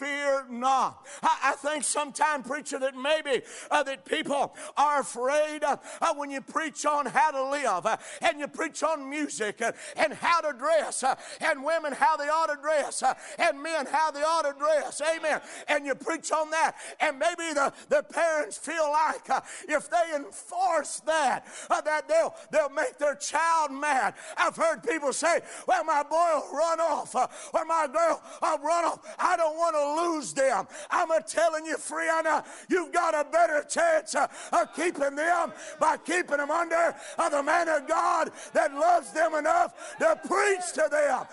fear 0.00 0.46
not. 0.50 1.06
I, 1.22 1.38
I 1.44 1.52
think 1.52 1.84
sometimes, 1.84 2.46
preacher, 2.46 2.78
that 2.78 2.96
maybe 2.96 3.42
uh, 3.70 3.82
that 3.82 4.04
people 4.04 4.54
are 4.76 5.00
afraid 5.00 5.20
afraid 5.20 5.64
uh, 5.64 6.14
when 6.16 6.30
you 6.30 6.40
preach 6.40 6.84
on 6.86 7.06
how 7.06 7.30
to 7.30 7.50
live 7.50 7.86
uh, 7.86 7.96
and 8.22 8.38
you 8.40 8.48
preach 8.48 8.82
on 8.82 9.08
music 9.08 9.60
uh, 9.62 9.72
and 9.96 10.12
how 10.14 10.40
to 10.40 10.56
dress 10.56 11.02
uh, 11.02 11.14
and 11.40 11.62
women 11.62 11.92
how 11.92 12.16
they 12.16 12.24
ought 12.24 12.46
to 12.46 12.60
dress 12.60 13.02
uh, 13.02 13.14
and 13.38 13.62
men 13.62 13.86
how 13.86 14.10
they 14.10 14.22
ought 14.22 14.42
to 14.42 14.54
dress. 14.58 15.00
Amen. 15.16 15.40
And 15.68 15.86
you 15.86 15.94
preach 15.94 16.32
on 16.32 16.50
that. 16.50 16.76
And 17.00 17.18
maybe 17.18 17.52
the, 17.52 17.72
the 17.88 18.02
parents 18.02 18.56
feel 18.56 18.90
like 18.90 19.28
uh, 19.30 19.40
if 19.68 19.90
they 19.90 20.16
enforce 20.16 21.00
that, 21.00 21.46
that 21.68 22.08
they'll, 22.08 22.34
they'll 22.50 22.70
make 22.70 22.98
their 22.98 23.14
child 23.14 23.72
mad. 23.72 24.14
I've 24.36 24.56
heard 24.56 24.82
people 24.82 25.12
say, 25.12 25.40
well, 25.66 25.84
my 25.84 26.02
boy 26.02 26.16
will 26.34 26.56
run 26.56 26.80
off 26.80 27.14
or 27.14 27.64
my 27.64 27.88
girl 27.92 28.22
will 28.42 28.58
run 28.58 28.84
off. 28.84 29.00
I 29.18 29.36
don't 29.36 29.56
want 29.56 29.74
to 29.76 29.89
lose 29.96 30.32
them. 30.32 30.66
I'm 30.90 31.10
a 31.10 31.22
telling 31.22 31.66
you, 31.66 31.76
Friana, 31.76 32.44
you've 32.68 32.92
got 32.92 33.14
a 33.14 33.28
better 33.30 33.64
chance 33.68 34.14
uh, 34.14 34.26
of 34.52 34.74
keeping 34.74 35.14
them 35.14 35.52
by 35.78 35.96
keeping 35.96 36.38
them 36.38 36.50
under 36.50 36.94
the 37.30 37.42
man 37.42 37.68
of 37.68 37.86
God 37.86 38.30
that 38.52 38.72
loves 38.74 39.12
them 39.12 39.34
enough 39.34 39.96
to 39.98 40.18
preach 40.26 40.72
to 40.74 40.88
them. 40.90 41.24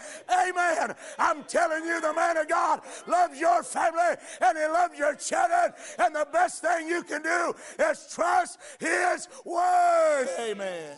Amen. 0.48 0.96
I'm 1.18 1.44
telling 1.44 1.86
you, 1.86 2.02
the 2.02 2.14
man 2.14 2.38
of 2.38 2.48
God 2.48 2.82
loves 3.08 3.40
your 3.40 3.64
family 3.64 4.16
and 4.42 4.58
he 4.58 4.66
loves 4.66 4.98
your 4.98 5.16
children. 5.16 5.74
And 6.00 6.16
the 6.16 6.28
best 6.32 6.62
thing 6.62 6.88
you 6.88 7.04
can 7.04 7.22
do 7.22 7.54
is 7.80 8.14
trust 8.14 8.60
his 8.80 9.28
word. 9.46 10.28
Amen. 10.40 10.98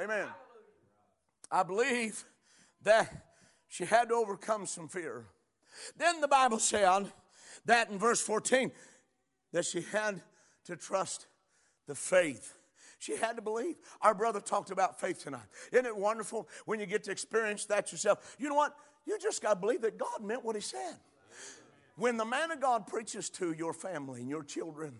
Amen. 0.00 0.28
I 1.50 1.62
believe 1.62 2.24
that 2.82 3.26
she 3.68 3.84
had 3.84 4.08
to 4.08 4.14
overcome 4.14 4.66
some 4.66 4.88
fear. 4.88 5.26
Then 5.96 6.20
the 6.20 6.28
Bible 6.28 6.58
said 6.58 7.12
that 7.66 7.90
in 7.90 7.98
verse 7.98 8.20
14 8.20 8.72
that 9.52 9.64
she 9.64 9.82
had 9.82 10.20
to 10.64 10.76
trust 10.76 11.26
the 11.86 11.94
faith. 11.94 12.54
She 12.98 13.16
had 13.16 13.36
to 13.36 13.42
believe. 13.42 13.76
Our 14.00 14.14
brother 14.14 14.40
talked 14.40 14.70
about 14.70 15.00
faith 15.00 15.22
tonight. 15.22 15.46
Isn't 15.72 15.86
it 15.86 15.96
wonderful 15.96 16.48
when 16.66 16.78
you 16.78 16.86
get 16.86 17.02
to 17.04 17.10
experience 17.10 17.64
that 17.66 17.90
yourself? 17.90 18.36
You 18.38 18.48
know 18.48 18.54
what? 18.54 18.76
You 19.06 19.18
just 19.18 19.42
got 19.42 19.54
to 19.54 19.60
believe 19.60 19.82
that 19.82 19.98
God 19.98 20.22
meant 20.22 20.44
what 20.44 20.54
He 20.54 20.62
said. 20.62 20.96
When 21.96 22.16
the 22.16 22.24
man 22.24 22.50
of 22.50 22.60
God 22.60 22.86
preaches 22.86 23.28
to 23.30 23.52
your 23.52 23.72
family 23.72 24.20
and 24.20 24.30
your 24.30 24.44
children, 24.44 24.94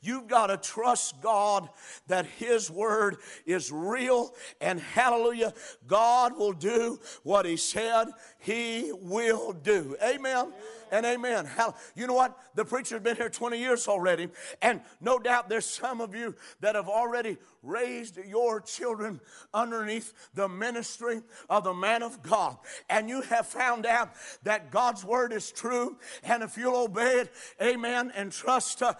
you've 0.00 0.28
got 0.28 0.48
to 0.48 0.56
trust 0.56 1.20
God 1.20 1.68
that 2.06 2.26
His 2.26 2.70
word 2.70 3.16
is 3.46 3.70
real 3.72 4.34
and 4.60 4.80
hallelujah, 4.80 5.52
God 5.86 6.36
will 6.36 6.52
do 6.52 7.00
what 7.22 7.46
He 7.46 7.56
said 7.56 8.08
He 8.38 8.92
will 8.92 9.52
do. 9.52 9.96
Amen 10.02 10.52
and 10.90 11.04
amen. 11.04 11.48
You 11.96 12.06
know 12.06 12.14
what? 12.14 12.38
The 12.54 12.64
preacher's 12.64 13.00
been 13.00 13.16
here 13.16 13.28
20 13.28 13.58
years 13.58 13.88
already, 13.88 14.28
and 14.62 14.80
no 15.00 15.18
doubt 15.18 15.48
there's 15.48 15.66
some 15.66 16.00
of 16.00 16.14
you 16.14 16.34
that 16.60 16.76
have 16.76 16.88
already 16.88 17.36
raised 17.64 18.18
your 18.24 18.60
children 18.60 19.20
underneath 19.52 20.12
the 20.34 20.48
ministry 20.48 21.22
of 21.50 21.64
the 21.64 21.74
man 21.74 22.02
of 22.02 22.22
God. 22.22 22.56
And 22.88 23.08
you 23.08 23.22
have 23.22 23.46
found 23.46 23.86
out 23.86 24.12
that 24.44 24.70
God's 24.70 25.04
word 25.04 25.32
is 25.32 25.50
true. 25.50 25.96
And 26.22 26.42
if 26.42 26.56
you'll 26.56 26.76
obey 26.76 27.20
it, 27.20 27.32
amen, 27.60 28.12
and 28.14 28.30
trust 28.30 28.82
uh, 28.82 28.94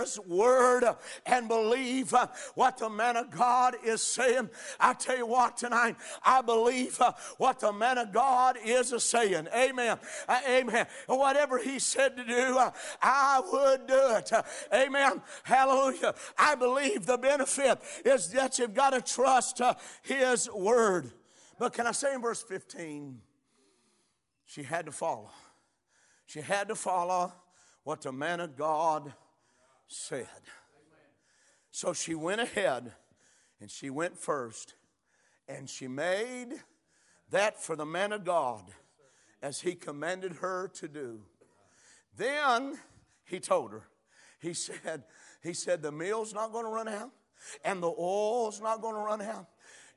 his 0.00 0.18
word 0.20 0.84
and 1.26 1.48
believe 1.48 2.14
uh, 2.14 2.26
what 2.54 2.78
the 2.78 2.88
man 2.88 3.16
of 3.16 3.30
God 3.30 3.76
is 3.84 4.02
saying, 4.02 4.50
I 4.80 4.94
tell 4.94 5.16
you 5.16 5.26
what, 5.26 5.56
tonight, 5.56 5.96
I 6.24 6.42
believe 6.42 7.00
uh, 7.00 7.12
what 7.38 7.60
the 7.60 7.72
man 7.72 7.98
of 7.98 8.12
God 8.12 8.56
is 8.64 8.94
saying. 9.02 9.48
Amen. 9.54 9.98
Uh, 10.28 10.40
amen 10.48 10.86
whatever 11.06 11.58
he 11.58 11.78
said 11.78 12.16
to 12.16 12.24
do, 12.24 12.58
I 13.00 13.40
would 13.52 13.86
do 13.86 14.16
it. 14.16 14.30
Amen. 14.72 15.22
Hallelujah. 15.44 16.14
I 16.36 16.54
believe 16.54 17.06
the 17.06 17.18
benefit 17.18 17.78
is 18.04 18.28
that 18.30 18.58
you've 18.58 18.74
got 18.74 18.90
to 18.90 19.00
trust 19.00 19.60
his 20.02 20.50
word. 20.50 21.12
But 21.58 21.72
can 21.72 21.86
I 21.86 21.92
say 21.92 22.14
in 22.14 22.22
verse 22.22 22.42
15, 22.42 23.20
she 24.44 24.62
had 24.62 24.86
to 24.86 24.92
follow. 24.92 25.30
She 26.26 26.40
had 26.40 26.68
to 26.68 26.74
follow 26.74 27.32
what 27.84 28.02
the 28.02 28.12
man 28.12 28.40
of 28.40 28.56
God 28.56 29.12
said. 29.92 30.26
So 31.70 31.92
she 31.92 32.14
went 32.14 32.40
ahead 32.40 32.92
and 33.60 33.70
she 33.70 33.90
went 33.90 34.18
first 34.18 34.74
and 35.48 35.68
she 35.68 35.88
made 35.88 36.48
that 37.30 37.62
for 37.62 37.76
the 37.76 37.86
man 37.86 38.12
of 38.12 38.24
God 38.24 38.64
as 39.42 39.60
he 39.60 39.74
commanded 39.74 40.34
her 40.34 40.68
to 40.74 40.88
do. 40.88 41.20
Then 42.16 42.78
he 43.24 43.40
told 43.40 43.72
her, 43.72 43.84
he 44.40 44.52
said, 44.54 45.04
he 45.42 45.52
said, 45.52 45.82
the 45.82 45.92
meal's 45.92 46.34
not 46.34 46.52
going 46.52 46.64
to 46.64 46.70
run 46.70 46.88
out 46.88 47.10
and 47.64 47.82
the 47.82 47.92
oil's 47.98 48.60
not 48.60 48.80
going 48.80 48.94
to 48.94 49.00
run 49.00 49.22
out. 49.22 49.46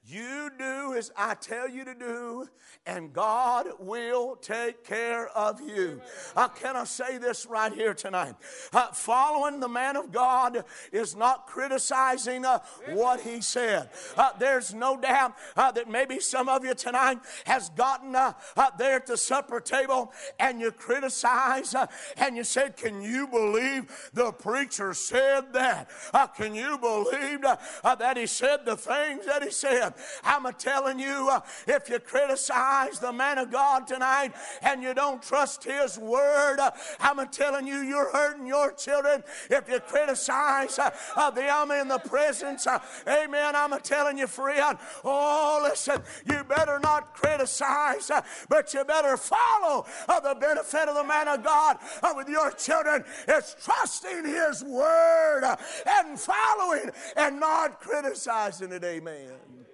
You 0.07 0.51
do 0.59 0.93
as 0.95 1.11
I 1.17 1.33
tell 1.33 1.67
you 1.67 1.83
to 1.83 1.95
do, 1.95 2.47
and 2.85 3.11
God 3.11 3.65
will 3.79 4.35
take 4.35 4.83
care 4.83 5.29
of 5.29 5.59
you. 5.59 5.99
Uh, 6.35 6.47
can 6.47 6.75
I 6.75 6.83
say 6.83 7.17
this 7.17 7.47
right 7.47 7.73
here 7.73 7.95
tonight? 7.95 8.35
Uh, 8.71 8.91
following 8.91 9.59
the 9.59 9.67
man 9.67 9.95
of 9.95 10.11
God 10.11 10.63
is 10.91 11.15
not 11.15 11.47
criticizing 11.47 12.45
uh, 12.45 12.59
what 12.89 13.21
he 13.21 13.41
said. 13.41 13.89
Uh, 14.15 14.29
there's 14.37 14.75
no 14.75 14.95
doubt 14.95 15.33
uh, 15.57 15.71
that 15.71 15.89
maybe 15.89 16.19
some 16.19 16.49
of 16.49 16.63
you 16.63 16.75
tonight 16.75 17.17
has 17.47 17.69
gotten 17.71 18.15
uh, 18.15 18.33
there 18.77 18.97
at 18.97 19.07
the 19.07 19.17
supper 19.17 19.59
table 19.59 20.13
and 20.37 20.61
you 20.61 20.71
criticize 20.71 21.73
and 22.17 22.37
you 22.37 22.43
said, 22.43 22.77
"Can 22.77 23.01
you 23.01 23.25
believe 23.25 24.11
the 24.13 24.31
preacher 24.31 24.93
said 24.93 25.51
that? 25.53 25.89
can 26.37 26.53
you 26.53 26.77
believe 26.77 27.41
that 27.41 28.17
he 28.17 28.27
said 28.27 28.65
the 28.65 28.77
things 28.77 29.25
that 29.25 29.41
he 29.41 29.49
said?" 29.49 29.94
I'm 30.23 30.51
telling 30.53 30.99
you, 30.99 31.29
uh, 31.31 31.41
if 31.67 31.89
you 31.89 31.99
criticize 31.99 32.99
the 32.99 33.13
man 33.13 33.37
of 33.37 33.51
God 33.51 33.87
tonight 33.87 34.33
and 34.61 34.83
you 34.83 34.93
don't 34.93 35.21
trust 35.21 35.63
his 35.63 35.97
word, 35.97 36.59
uh, 36.59 36.71
I'm 36.99 37.25
telling 37.29 37.67
you, 37.67 37.77
you're 37.77 38.11
hurting 38.11 38.47
your 38.47 38.71
children. 38.73 39.23
If 39.49 39.69
you 39.69 39.79
criticize 39.79 40.79
uh, 40.79 41.31
them 41.31 41.71
in 41.71 41.87
the 41.87 41.99
presence, 41.99 42.67
amen, 43.07 43.55
I'm 43.55 43.79
telling 43.81 44.17
you, 44.17 44.27
friend, 44.27 44.77
oh, 45.03 45.61
listen, 45.63 46.01
you 46.29 46.43
better 46.43 46.79
not 46.79 47.13
criticize, 47.13 48.11
but 48.49 48.73
you 48.73 48.83
better 48.83 49.17
follow 49.17 49.85
the 50.07 50.35
benefit 50.39 50.89
of 50.89 50.95
the 50.95 51.03
man 51.03 51.27
of 51.27 51.43
God 51.43 51.77
with 52.15 52.29
your 52.29 52.51
children. 52.51 53.03
It's 53.27 53.55
trusting 53.63 54.25
his 54.25 54.63
word 54.63 55.43
and 55.85 56.19
following 56.19 56.89
and 57.15 57.39
not 57.39 57.79
criticizing 57.79 58.71
it. 58.71 58.83
Amen. 58.83 59.64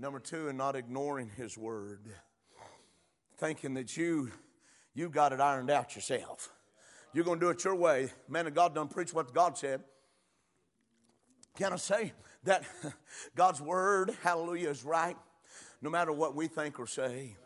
Number 0.00 0.18
two, 0.18 0.48
and 0.48 0.56
not 0.56 0.76
ignoring 0.76 1.30
his 1.36 1.58
word, 1.58 2.00
thinking 3.36 3.74
that 3.74 3.98
you 3.98 4.32
you 4.94 5.10
got 5.10 5.34
it 5.34 5.40
ironed 5.40 5.70
out 5.70 5.94
yourself. 5.94 6.48
You're 7.12 7.24
going 7.24 7.38
to 7.38 7.44
do 7.44 7.50
it 7.50 7.62
your 7.64 7.74
way. 7.74 8.10
Man 8.26 8.46
of 8.46 8.54
God 8.54 8.74
done 8.74 8.88
preach 8.88 9.12
what 9.12 9.34
God 9.34 9.58
said. 9.58 9.82
Can 11.54 11.74
I 11.74 11.76
say 11.76 12.14
that 12.44 12.64
God's 13.36 13.60
word, 13.60 14.16
hallelujah, 14.22 14.70
is 14.70 14.86
right 14.86 15.18
no 15.82 15.90
matter 15.90 16.12
what 16.12 16.34
we 16.34 16.46
think 16.48 16.80
or 16.80 16.86
say? 16.86 17.36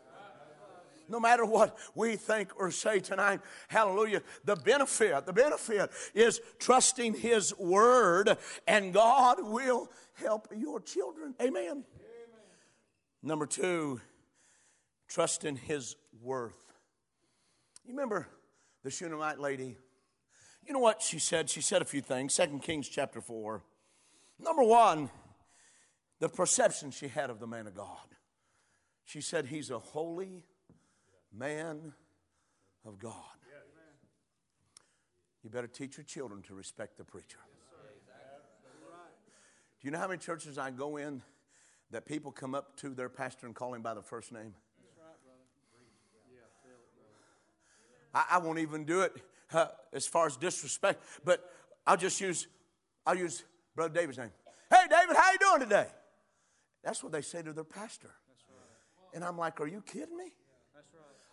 no 1.07 1.19
matter 1.19 1.45
what 1.45 1.77
we 1.93 2.15
think 2.15 2.49
or 2.57 2.71
say 2.71 2.99
tonight. 2.99 3.41
Hallelujah. 3.67 4.21
The 4.45 4.55
benefit, 4.55 5.25
the 5.25 5.33
benefit 5.33 5.91
is 6.15 6.39
trusting 6.57 7.15
His 7.15 7.55
word, 7.59 8.37
and 8.65 8.93
God 8.93 9.37
will 9.41 9.91
help 10.13 10.47
your 10.55 10.79
children. 10.79 11.35
Amen. 11.39 11.83
Number 13.25 13.47
two, 13.47 13.99
trust 15.07 15.45
in 15.45 15.55
his 15.55 15.95
worth. 16.21 16.71
You 17.83 17.93
remember 17.93 18.27
the 18.83 18.91
Shunammite 18.91 19.39
lady? 19.39 19.77
You 20.63 20.73
know 20.73 20.79
what 20.79 21.01
she 21.01 21.17
said? 21.17 21.49
She 21.49 21.61
said 21.61 21.81
a 21.81 21.85
few 21.85 22.01
things. 22.01 22.35
Second 22.35 22.61
Kings 22.61 22.87
chapter 22.87 23.21
4. 23.21 23.63
Number 24.37 24.61
one, 24.61 25.09
the 26.19 26.29
perception 26.29 26.91
she 26.91 27.07
had 27.07 27.31
of 27.31 27.39
the 27.39 27.47
man 27.47 27.65
of 27.65 27.73
God. 27.73 27.97
She 29.05 29.21
said, 29.21 29.47
He's 29.47 29.71
a 29.71 29.79
holy 29.79 30.43
man 31.35 31.93
of 32.85 32.99
God. 32.99 33.13
You 35.43 35.49
better 35.49 35.67
teach 35.67 35.97
your 35.97 36.03
children 36.03 36.43
to 36.43 36.53
respect 36.53 36.97
the 36.99 37.03
preacher. 37.03 37.39
Do 39.81 39.87
you 39.87 39.89
know 39.89 39.97
how 39.97 40.07
many 40.07 40.19
churches 40.19 40.59
I 40.59 40.69
go 40.69 40.97
in 40.97 41.23
that 41.91 42.05
people 42.05 42.31
come 42.31 42.55
up 42.55 42.75
to 42.77 42.89
their 42.89 43.09
pastor 43.09 43.45
and 43.45 43.55
call 43.55 43.73
him 43.73 43.81
by 43.81 43.93
the 43.93 44.01
first 44.01 44.31
name? 44.31 44.53
I, 48.13 48.25
I 48.31 48.37
won't 48.39 48.59
even 48.59 48.85
do 48.85 49.01
it 49.01 49.13
uh, 49.53 49.67
as 49.93 50.07
far 50.07 50.25
as 50.25 50.37
disrespect, 50.37 51.03
but 51.23 51.49
I'll 51.85 51.97
just 51.97 52.19
use 52.19 52.47
I'll 53.05 53.17
use 53.17 53.43
Brother 53.75 53.93
David's 53.93 54.17
name. 54.17 54.31
Hey, 54.69 54.87
David, 54.89 55.15
how 55.15 55.31
you 55.31 55.37
doing 55.37 55.59
today? 55.59 55.87
That's 56.83 57.03
what 57.03 57.11
they 57.11 57.21
say 57.21 57.43
to 57.43 57.53
their 57.53 57.63
pastor. 57.63 58.11
And 59.13 59.23
I'm 59.23 59.37
like, 59.37 59.61
are 59.61 59.67
you 59.67 59.81
kidding 59.81 60.17
me? 60.17 60.33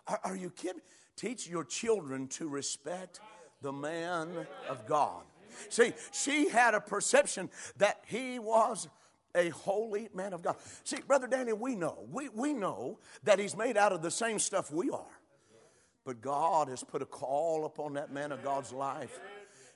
Are, 0.07 0.21
are 0.25 0.37
you 0.37 0.51
kidding? 0.51 0.83
Teach 1.17 1.49
your 1.49 1.65
children 1.65 2.29
to 2.29 2.49
respect 2.49 3.21
the 3.63 3.73
man 3.73 4.47
of 4.69 4.87
God. 4.87 5.23
See, 5.69 5.93
she 6.13 6.49
had 6.49 6.75
a 6.75 6.81
perception 6.81 7.51
that 7.77 8.03
he 8.07 8.39
was 8.39 8.89
a 9.35 9.49
holy 9.51 10.09
man 10.15 10.33
of 10.33 10.43
God. 10.43 10.57
See, 10.85 10.99
Brother 11.07 11.27
Danny, 11.27 11.53
we 11.53 11.75
know, 11.75 12.05
we, 12.11 12.29
we 12.29 12.53
know 12.53 12.99
that 13.25 13.39
he's 13.39 13.57
made 13.57 13.77
out 13.77 13.93
of 13.93 14.03
the 14.03 14.11
same 14.11 14.39
stuff 14.39 14.71
we 14.71 14.91
are. 14.91 15.05
But 16.05 16.21
God 16.21 16.69
has 16.69 16.83
put 16.83 17.01
a 17.01 17.07
call 17.07 17.65
upon 17.65 17.95
that 17.95 18.13
man 18.13 18.33
of 18.33 18.43
God's 18.43 18.73
life. 18.73 19.21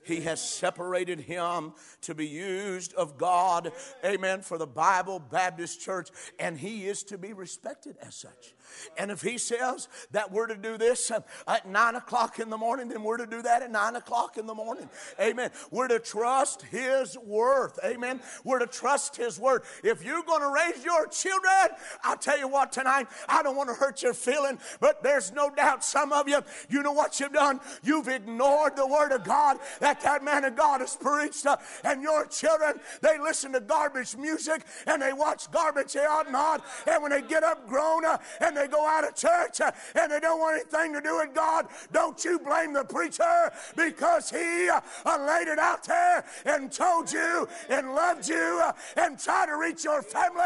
He 0.07 0.21
has 0.21 0.41
separated 0.41 1.21
him 1.21 1.73
to 2.03 2.15
be 2.15 2.27
used 2.27 2.95
of 2.95 3.19
God, 3.19 3.73
amen, 4.05 4.43
for 4.43 4.57
the 4.57 4.67
Bible 4.67 5.19
Baptist 5.19 5.81
Church, 5.81 6.11
and 6.39 6.59
he 6.59 6.87
is 6.87 7.03
to 7.05 7.19
be 7.19 7.33
respected 7.33 7.97
as 8.01 8.15
such. 8.15 8.55
And 8.99 9.11
if 9.11 9.23
he 9.23 9.39
says 9.39 9.89
that 10.13 10.31
we're 10.31 10.47
to 10.47 10.57
do 10.57 10.79
this 10.79 11.11
at 11.11 11.69
nine 11.69 11.97
o'clock 11.97 12.39
in 12.39 12.51
the 12.51 12.57
morning, 12.57 12.89
then 12.89 13.03
we're 13.03 13.17
to 13.17 13.27
do 13.27 13.43
that 13.43 13.63
at 13.63 13.71
nine 13.71 13.97
o'clock 13.97 14.37
in 14.37 14.47
the 14.47 14.55
morning. 14.55 14.89
Amen. 15.21 15.51
We're 15.71 15.89
to 15.89 15.99
trust 15.99 16.63
his 16.63 17.17
worth. 17.19 17.79
Amen. 17.85 18.21
We're 18.45 18.59
to 18.61 18.67
trust 18.67 19.17
his 19.17 19.39
word. 19.41 19.63
If 19.83 20.05
you're 20.05 20.23
going 20.23 20.43
to 20.43 20.51
raise 20.51 20.85
your 20.85 21.07
children, 21.09 21.79
I'll 22.03 22.17
tell 22.17 22.39
you 22.39 22.49
what 22.49 22.71
tonight, 22.71 23.09
I 23.29 23.43
don't 23.43 23.57
want 23.57 23.71
to 23.71 23.75
hurt 23.75 24.03
your 24.03 24.15
feeling, 24.15 24.59
but 24.81 25.03
there's 25.03 25.33
no 25.33 25.51
doubt 25.51 25.83
some 25.83 26.13
of 26.13 26.29
you, 26.29 26.43
you 26.69 26.83
know 26.83 26.93
what 26.93 27.19
you've 27.19 27.33
done? 27.33 27.61
You've 27.83 28.09
ignored 28.09 28.77
the 28.77 28.87
word 28.87 29.13
of 29.13 29.25
God 29.25 29.59
that 29.81 29.96
that 30.03 30.25
man 30.25 30.45
of 30.45 30.57
God 30.57 30.81
has 30.81 30.97
preached. 30.97 31.47
Uh, 31.47 31.57
and 31.85 32.03
your 32.03 32.27
children, 32.27 32.81
they 33.03 33.19
listen 33.19 33.53
to 33.53 33.61
garbage 33.61 34.17
music 34.17 34.63
and 34.87 35.01
they 35.01 35.13
watch 35.13 35.51
garbage 35.51 35.93
they 35.93 36.01
ought 36.01 36.31
not. 36.31 36.65
And 36.87 37.03
when 37.03 37.13
they 37.13 37.23
get 37.23 37.43
up 37.43 37.69
grown 37.69 38.05
uh, 38.05 38.19
and 38.41 38.57
they 38.57 38.69
go 38.69 38.87
out 38.87 39.07
of 39.07 39.15
church 39.15 39.61
uh, 39.61 39.71
and 39.95 40.11
they 40.11 40.21
don't 40.21 40.39
want 40.39 40.61
anything 40.61 40.95
to 40.95 41.01
do 41.01 41.19
with 41.19 41.35
God, 41.35 41.67
don't 41.93 42.23
you 42.25 42.39
blame 42.39 42.73
the 42.73 42.85
preacher 42.85 43.53
because 43.77 44.31
he 44.31 44.69
uh, 44.69 44.81
laid 45.27 45.49
it 45.49 45.59
out 45.59 45.85
there 45.85 46.25
and 46.45 46.71
told 46.71 47.13
you 47.13 47.49
and 47.69 47.95
loved 47.95 48.29
you 48.29 48.61
uh, 48.63 48.73
and 48.97 49.19
tried 49.19 49.47
to 49.47 49.57
reach 49.57 49.85
your 49.85 50.03
family. 50.03 50.43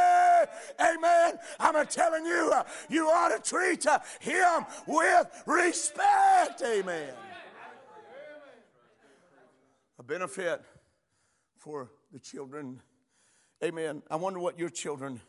Amen. 0.80 1.38
I'm 1.58 1.86
telling 1.86 2.24
you, 2.24 2.50
uh, 2.54 2.64
you 2.88 3.08
ought 3.08 3.28
to 3.28 3.50
treat 3.50 3.86
him 4.20 4.66
with 4.86 5.42
respect. 5.46 6.62
Amen 6.62 7.29
benefit 10.10 10.60
for 11.56 11.88
the 12.12 12.18
children. 12.18 12.80
Amen. 13.62 14.02
I 14.10 14.16
wonder 14.16 14.40
what 14.40 14.58
your 14.58 14.68
children 14.68 15.20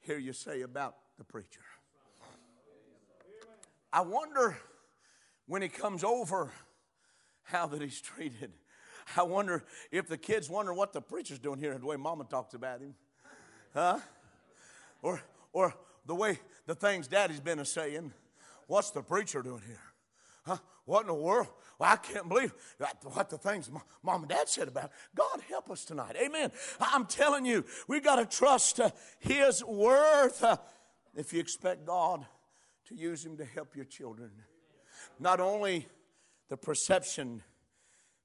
hear 0.00 0.18
you 0.18 0.32
say 0.32 0.62
about 0.62 0.96
the 1.18 1.24
preacher. 1.24 1.60
I 3.92 4.00
wonder 4.00 4.56
when 5.46 5.62
he 5.62 5.68
comes 5.68 6.02
over 6.02 6.50
how 7.44 7.68
that 7.68 7.80
he's 7.80 8.00
treated. 8.00 8.50
I 9.16 9.22
wonder 9.22 9.62
if 9.92 10.08
the 10.08 10.18
kids 10.18 10.50
wonder 10.50 10.74
what 10.74 10.92
the 10.92 11.00
preacher's 11.00 11.38
doing 11.38 11.60
here 11.60 11.78
the 11.78 11.86
way 11.86 11.94
mama 11.94 12.24
talks 12.28 12.54
about 12.54 12.80
him. 12.80 12.96
Huh? 13.72 14.00
Or 15.00 15.22
or 15.52 15.72
the 16.06 16.16
way 16.16 16.40
the 16.66 16.74
things 16.74 17.06
daddy's 17.06 17.38
been 17.38 17.60
a 17.60 17.64
saying. 17.64 18.12
What's 18.66 18.90
the 18.90 19.00
preacher 19.00 19.42
doing 19.42 19.62
here? 19.64 19.87
Huh? 20.48 20.56
What 20.86 21.02
in 21.02 21.08
the 21.08 21.14
world? 21.14 21.48
Well, 21.78 21.92
I 21.92 21.96
can't 21.96 22.28
believe 22.28 22.54
what 22.78 23.28
the 23.28 23.36
things 23.36 23.70
mom 24.02 24.22
and 24.22 24.28
dad 24.28 24.48
said 24.48 24.66
about 24.66 24.84
it. 24.84 24.90
God 25.14 25.40
help 25.48 25.70
us 25.70 25.84
tonight. 25.84 26.16
Amen. 26.16 26.50
I'm 26.80 27.04
telling 27.04 27.44
you, 27.44 27.66
we've 27.86 28.02
got 28.02 28.16
to 28.16 28.24
trust 28.24 28.80
uh, 28.80 28.90
His 29.18 29.62
worth 29.62 30.42
uh, 30.42 30.56
if 31.14 31.34
you 31.34 31.40
expect 31.40 31.86
God 31.86 32.24
to 32.86 32.94
use 32.94 33.24
Him 33.24 33.36
to 33.36 33.44
help 33.44 33.76
your 33.76 33.84
children. 33.84 34.30
Not 35.20 35.38
only 35.38 35.86
the 36.48 36.56
perception, 36.56 37.42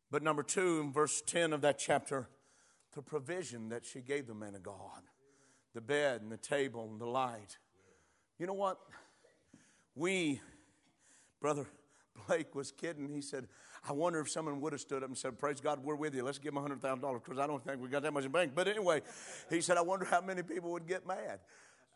but 0.09 0.23
number 0.23 0.43
two, 0.43 0.79
in 0.79 0.93
verse 0.93 1.21
10 1.25 1.51
of 1.51 1.61
that 1.61 1.77
chapter, 1.77 2.29
the 2.95 3.01
provision 3.01 3.69
that 3.69 3.85
she 3.85 3.99
gave 3.99 4.27
the 4.27 4.33
man 4.33 4.55
of 4.55 4.63
God 4.63 5.01
the 5.73 5.81
bed 5.81 6.21
and 6.21 6.31
the 6.31 6.37
table 6.37 6.87
and 6.91 7.01
the 7.01 7.05
light. 7.05 7.57
You 8.37 8.45
know 8.45 8.53
what? 8.53 8.77
We, 9.95 10.39
brother, 11.41 11.65
Blake 12.27 12.55
was 12.55 12.71
kidding. 12.71 13.09
He 13.09 13.21
said, 13.21 13.47
I 13.87 13.91
wonder 13.91 14.19
if 14.19 14.29
someone 14.29 14.61
would 14.61 14.73
have 14.73 14.81
stood 14.81 15.03
up 15.03 15.09
and 15.09 15.17
said, 15.17 15.37
Praise 15.37 15.59
God, 15.59 15.83
we're 15.83 15.95
with 15.95 16.15
you. 16.15 16.23
Let's 16.23 16.39
give 16.39 16.53
him 16.53 16.63
$100,000 16.63 17.23
because 17.23 17.39
I 17.39 17.47
don't 17.47 17.63
think 17.63 17.81
we 17.81 17.89
got 17.89 18.03
that 18.03 18.13
much 18.13 18.25
in 18.25 18.31
bank. 18.31 18.53
But 18.55 18.67
anyway, 18.67 19.01
he 19.49 19.61
said, 19.61 19.77
I 19.77 19.81
wonder 19.81 20.05
how 20.05 20.21
many 20.21 20.43
people 20.43 20.71
would 20.71 20.87
get 20.87 21.07
mad. 21.07 21.39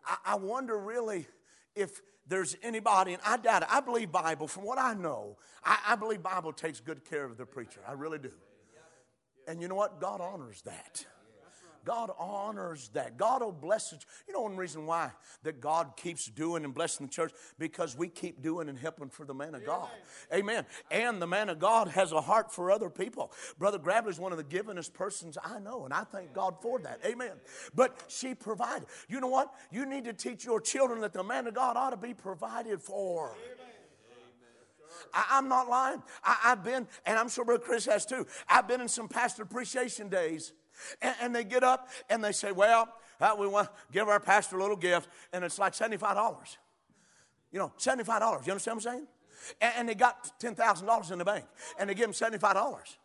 I, 0.05 0.17
I 0.25 0.35
wonder 0.35 0.77
really 0.77 1.27
if 1.75 2.01
there's 2.27 2.57
anybody, 2.61 3.13
and 3.13 3.21
I 3.25 3.37
doubt 3.37 3.61
it. 3.63 3.69
I 3.71 3.79
believe 3.79 4.11
Bible, 4.11 4.47
from 4.47 4.63
what 4.63 4.79
I 4.79 4.93
know, 4.93 5.37
I, 5.63 5.77
I 5.89 5.95
believe 5.95 6.21
Bible 6.21 6.51
takes 6.51 6.79
good 6.79 7.05
care 7.05 7.23
of 7.23 7.37
the 7.37 7.45
preacher. 7.45 7.79
I 7.87 7.93
really 7.93 8.19
do. 8.19 8.31
And 9.47 9.61
you 9.61 9.69
know 9.69 9.75
what? 9.75 10.01
God 10.01 10.19
honors 10.19 10.61
that. 10.63 11.05
God 11.87 12.11
honors 12.19 12.89
that. 12.89 13.17
God 13.17 13.41
will 13.41 13.53
bless 13.53 13.93
it. 13.93 14.05
You 14.27 14.33
know 14.33 14.41
one 14.41 14.57
reason 14.57 14.85
why 14.85 15.09
that 15.43 15.61
God 15.61 15.93
keeps 15.95 16.25
doing 16.25 16.65
and 16.65 16.73
blessing 16.73 17.07
the 17.07 17.11
church? 17.11 17.31
Because 17.57 17.95
we 17.95 18.09
keep 18.09 18.41
doing 18.41 18.67
and 18.67 18.77
helping 18.77 19.07
for 19.07 19.23
the 19.23 19.33
man 19.33 19.55
of 19.55 19.65
God. 19.65 19.87
Amen. 20.33 20.65
And 20.91 21.21
the 21.21 21.27
man 21.27 21.47
of 21.47 21.59
God 21.59 21.87
has 21.87 22.11
a 22.11 22.19
heart 22.19 22.51
for 22.51 22.71
other 22.71 22.89
people. 22.89 23.31
Brother 23.57 23.77
Gravely 23.77 24.11
is 24.11 24.19
one 24.19 24.33
of 24.33 24.37
the 24.37 24.43
givingest 24.43 24.93
persons 24.93 25.37
I 25.41 25.59
know, 25.59 25.85
and 25.85 25.93
I 25.93 26.03
thank 26.03 26.33
God 26.33 26.55
for 26.61 26.77
that. 26.79 26.99
Amen. 27.05 27.31
But 27.73 28.03
she 28.09 28.35
provided. 28.35 28.89
You 29.07 29.21
know 29.21 29.27
what? 29.27 29.53
You 29.71 29.85
need 29.85 30.03
to 30.03 30.13
teach 30.13 30.43
your 30.43 30.59
children 30.59 30.99
that 31.01 31.13
the 31.13 31.23
man 31.23 31.47
of 31.47 31.53
God 31.53 31.77
ought 31.77 31.91
to 31.91 31.97
be 31.97 32.13
provided 32.13 32.81
for. 32.81 33.29
Amen. 33.29 33.67
I, 35.13 35.37
am 35.37 35.47
not 35.47 35.69
lying. 35.69 36.03
I, 36.21 36.37
have 36.41 36.65
been, 36.65 36.85
and 37.05 37.17
I'm 37.17 37.29
sure 37.29 37.45
Brother 37.45 37.63
Chris 37.63 37.85
has 37.85 38.05
too. 38.05 38.27
I've 38.49 38.67
been 38.67 38.81
in 38.81 38.89
some 38.89 39.07
pastor 39.07 39.43
appreciation 39.43 40.09
days 40.09 40.51
and, 41.01 41.15
and 41.21 41.35
they 41.35 41.43
get 41.43 41.63
up 41.63 41.89
and 42.09 42.23
they 42.23 42.31
say, 42.31 42.51
Well, 42.51 42.87
uh, 43.19 43.35
we 43.37 43.47
want 43.47 43.67
to 43.67 43.73
give 43.91 44.07
our 44.07 44.19
pastor 44.19 44.57
a 44.57 44.61
little 44.61 44.75
gift, 44.75 45.09
and 45.33 45.43
it's 45.43 45.59
like 45.59 45.73
$75. 45.73 46.57
You 47.51 47.59
know, 47.59 47.71
$75. 47.79 48.45
You 48.45 48.51
understand 48.51 48.57
what 48.65 48.71
I'm 48.71 48.79
saying? 48.79 49.07
And, 49.61 49.73
and 49.77 49.89
they 49.89 49.95
got 49.95 50.39
$10,000 50.39 51.11
in 51.11 51.17
the 51.17 51.25
bank, 51.25 51.45
and 51.79 51.89
they 51.89 51.93
give 51.93 52.05
him 52.05 52.13
$75. 52.13 52.97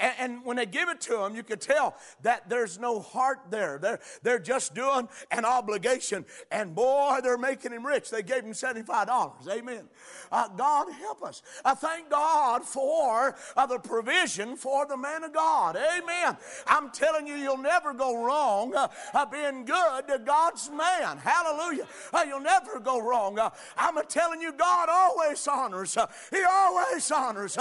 And, 0.00 0.14
and, 0.18 0.44
when 0.44 0.56
they 0.56 0.66
give 0.66 0.88
it 0.88 1.00
to 1.02 1.18
them, 1.18 1.36
you 1.36 1.42
can 1.42 1.58
tell 1.58 1.94
that 2.22 2.48
there's 2.48 2.78
no 2.78 3.00
heart 3.00 3.40
there. 3.50 3.78
They're, 3.80 4.00
they're 4.22 4.38
just 4.38 4.74
doing 4.74 5.08
an 5.30 5.44
obligation. 5.44 6.24
And 6.50 6.74
boy, 6.74 7.18
they're 7.22 7.36
making 7.36 7.72
him 7.72 7.84
rich. 7.84 8.10
They 8.10 8.22
gave 8.22 8.42
him 8.42 8.52
$75. 8.52 9.46
Amen. 9.48 9.84
Uh, 10.32 10.48
God 10.48 10.90
help 10.92 11.22
us. 11.22 11.42
I 11.64 11.74
thank 11.74 12.08
God 12.08 12.64
for 12.64 13.36
uh, 13.56 13.66
the 13.66 13.78
provision 13.78 14.56
for 14.56 14.86
the 14.86 14.96
man 14.96 15.24
of 15.24 15.34
God. 15.34 15.76
Amen. 15.76 16.36
I'm 16.66 16.90
telling 16.90 17.26
you, 17.26 17.34
you'll 17.34 17.58
never 17.58 17.92
go 17.92 18.24
wrong 18.24 18.74
uh, 18.74 18.88
uh 19.12 19.26
being 19.26 19.64
good 19.64 20.08
to 20.08 20.18
God's 20.18 20.70
man. 20.70 21.18
Hallelujah. 21.18 21.86
Uh, 22.12 22.24
you'll 22.26 22.40
never 22.40 22.80
go 22.80 23.00
wrong. 23.00 23.38
Uh, 23.38 23.50
I'm 23.76 23.98
telling 24.08 24.40
you, 24.40 24.52
God 24.52 24.88
always 24.90 25.46
honors. 25.46 25.96
he 26.30 26.42
always 26.48 27.10
honors 27.10 27.58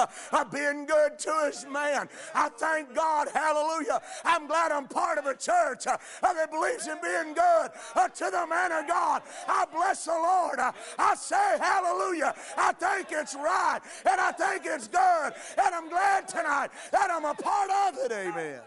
being 0.52 0.86
good 0.86 1.19
to 1.19 1.34
his 1.45 1.65
man. 1.65 2.08
I 2.34 2.50
thank 2.50 2.96
God, 2.96 3.28
hallelujah. 3.34 4.02
I'm 4.24 4.48
glad 4.48 4.72
I'm 4.72 4.88
part 4.88 5.18
of 5.18 5.26
a 5.26 5.36
church 5.36 5.88
uh, 5.88 5.98
that 6.22 6.52
believes 6.52 6.88
in 6.88 6.98
being 7.02 7.34
good 7.34 7.70
uh, 7.96 8.08
to 8.08 8.30
the 8.32 8.48
man 8.48 8.72
of 8.72 8.88
God. 8.88 9.22
I 9.48 9.65
bless 9.72 10.06
the 10.06 10.12
Lord. 10.12 10.60
Uh, 10.60 10.72
I 10.98 11.15
say 11.15 11.58
hallelujah. 11.60 12.34
I 12.58 12.74
think 12.74 13.08
it's 13.12 13.36
right 13.36 13.80
and 14.10 14.20
I 14.20 14.32
think 14.32 14.63
it's 14.65 14.88
good. 14.88 15.34
And 15.63 15.76
I'm 15.76 15.89
glad 15.89 16.28
tonight 16.28 16.70
that 16.92 17.10
I'm 17.12 17.26
a 17.26 17.34
part 17.34 17.70
of 17.70 18.00
it. 18.06 18.12
Amen. 18.12 18.62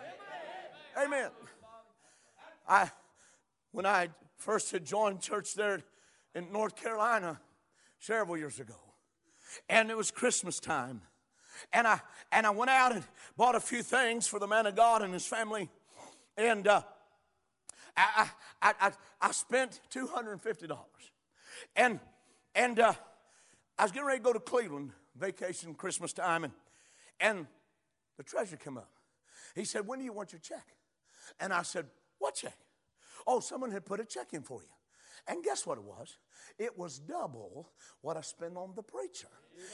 Amen. 0.99 1.31
I, 2.69 2.91
when 3.73 3.87
I 3.87 4.09
first 4.37 4.73
had 4.73 4.85
joined 4.85 5.21
church 5.21 5.55
there 5.55 5.83
in 6.35 6.53
North 6.53 6.77
Carolina 6.77 7.41
several 7.99 8.37
years 8.37 8.61
ago, 8.61 8.75
and 9.69 9.91
it 9.91 9.97
was 9.97 10.11
Christmas 10.11 10.61
time 10.61 11.03
and 11.73 11.87
I 11.87 12.01
and 12.31 12.47
I 12.47 12.51
went 12.51 12.71
out 12.71 12.93
and 12.93 13.05
bought 13.37 13.55
a 13.55 13.61
few 13.61 13.83
things 13.83 14.27
for 14.27 14.39
the 14.39 14.47
man 14.47 14.67
of 14.67 14.77
God 14.77 15.03
and 15.03 15.13
his 15.13 15.27
family, 15.27 15.71
and 16.37 16.67
uh, 16.67 16.83
I, 17.97 18.29
I, 18.61 18.75
I 18.81 18.93
I 19.21 19.33
spent 19.33 19.81
two 19.91 20.07
hundred 20.07 20.33
and 20.33 20.43
fifty 20.43 20.67
dollars, 20.67 21.13
and 21.77 22.01
and 22.55 22.79
uh, 22.79 22.93
I 23.79 23.83
was 23.83 23.93
getting 23.93 24.07
ready 24.07 24.19
to 24.19 24.25
go 24.25 24.33
to 24.33 24.41
Cleveland 24.41 24.93
vacation 25.17 25.75
Christmas 25.75 26.13
time, 26.13 26.45
and 26.45 26.53
and 27.21 27.47
the 28.17 28.23
treasurer 28.23 28.59
came 28.59 28.79
up. 28.79 28.91
He 29.55 29.65
said, 29.65 29.87
"When 29.87 29.99
do 29.99 30.05
you 30.05 30.13
want 30.13 30.33
your 30.33 30.41
check?" 30.41 30.67
And 31.41 31.53
I 31.53 31.63
said, 31.63 31.87
"What 32.19 32.35
check?" 32.35 32.57
Oh, 33.27 33.41
someone 33.41 33.71
had 33.71 33.85
put 33.85 34.01
a 34.01 34.05
check 34.05 34.29
in 34.33 34.43
for 34.43 34.61
you. 34.63 34.69
And 35.29 35.45
guess 35.45 35.67
what 35.67 35.79
it 35.79 35.85
was? 35.85 36.19
It 36.59 36.77
was 36.77 36.99
double 36.99 37.71
what 38.01 38.17
I 38.17 38.21
spent 38.23 38.57
on 38.57 38.73
the 38.75 38.83
preacher. 38.83 39.29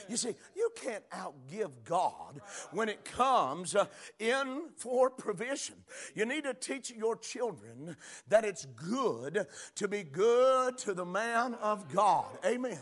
You 0.09 0.17
see, 0.17 0.35
you 0.55 0.71
can't 0.77 1.09
outgive 1.11 1.71
God 1.85 2.41
when 2.73 2.89
it 2.89 3.05
comes 3.05 3.75
uh, 3.75 3.87
in 4.19 4.71
for 4.77 5.09
provision. 5.09 5.77
You 6.15 6.27
need 6.27 6.45
to 6.45 6.55
teach 6.55 6.91
your 6.91 7.17
children 7.17 7.97
that 8.29 8.45
it's 8.45 8.67
good 8.67 9.47
to 9.77 9.89
be 9.89 10.03
good 10.03 10.79
to 10.79 10.95
the 10.95 11.07
man 11.07 11.55
of 11.55 11.93
God. 11.93 12.27
Amen. 12.45 12.81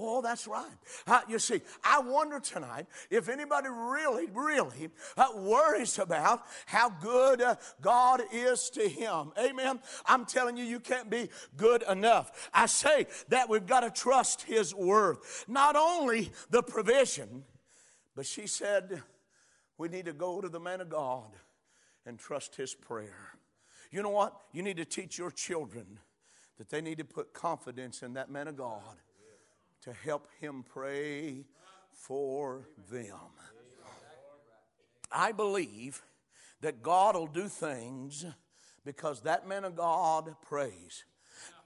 Oh, 0.00 0.22
that's 0.22 0.46
right. 0.46 0.64
Uh, 1.08 1.20
you 1.28 1.40
see, 1.40 1.60
I 1.82 1.98
wonder 1.98 2.38
tonight 2.38 2.86
if 3.10 3.28
anybody 3.28 3.68
really, 3.68 4.26
really 4.32 4.90
uh, 5.16 5.26
worries 5.34 5.98
about 5.98 6.42
how 6.66 6.88
good 6.88 7.42
uh, 7.42 7.56
God 7.80 8.22
is 8.32 8.70
to 8.70 8.88
him. 8.88 9.32
Amen. 9.36 9.80
I'm 10.06 10.24
telling 10.24 10.56
you, 10.56 10.64
you 10.64 10.78
can't 10.78 11.10
be 11.10 11.30
good 11.56 11.82
enough. 11.90 12.48
I 12.54 12.66
say 12.66 13.08
that 13.28 13.48
we've 13.48 13.66
got 13.66 13.80
to 13.80 13.90
trust 13.90 14.42
his 14.42 14.72
word. 14.72 15.16
Not 15.48 15.74
only 15.74 16.30
the 16.48 16.62
provision, 16.62 17.44
but 18.14 18.24
she 18.24 18.46
said, 18.46 19.02
we 19.78 19.88
need 19.88 20.04
to 20.04 20.12
go 20.12 20.40
to 20.40 20.48
the 20.48 20.60
man 20.60 20.80
of 20.80 20.88
God 20.88 21.30
and 22.06 22.18
trust 22.18 22.54
his 22.54 22.72
prayer. 22.72 23.32
You 23.90 24.02
know 24.02 24.10
what? 24.10 24.36
You 24.52 24.62
need 24.62 24.76
to 24.76 24.84
teach 24.84 25.18
your 25.18 25.32
children 25.32 25.98
that 26.58 26.68
they 26.68 26.80
need 26.80 26.98
to 26.98 27.04
put 27.04 27.32
confidence 27.32 28.02
in 28.02 28.14
that 28.14 28.30
man 28.30 28.46
of 28.46 28.56
God 28.56 28.96
to 29.88 29.94
help 30.04 30.28
him 30.38 30.62
pray 30.68 31.46
for 31.92 32.68
them. 32.90 33.08
I 35.10 35.32
believe 35.32 36.02
that 36.60 36.82
God 36.82 37.14
will 37.14 37.26
do 37.26 37.48
things 37.48 38.26
because 38.84 39.22
that 39.22 39.48
man 39.48 39.64
of 39.64 39.76
God 39.76 40.34
prays. 40.42 41.04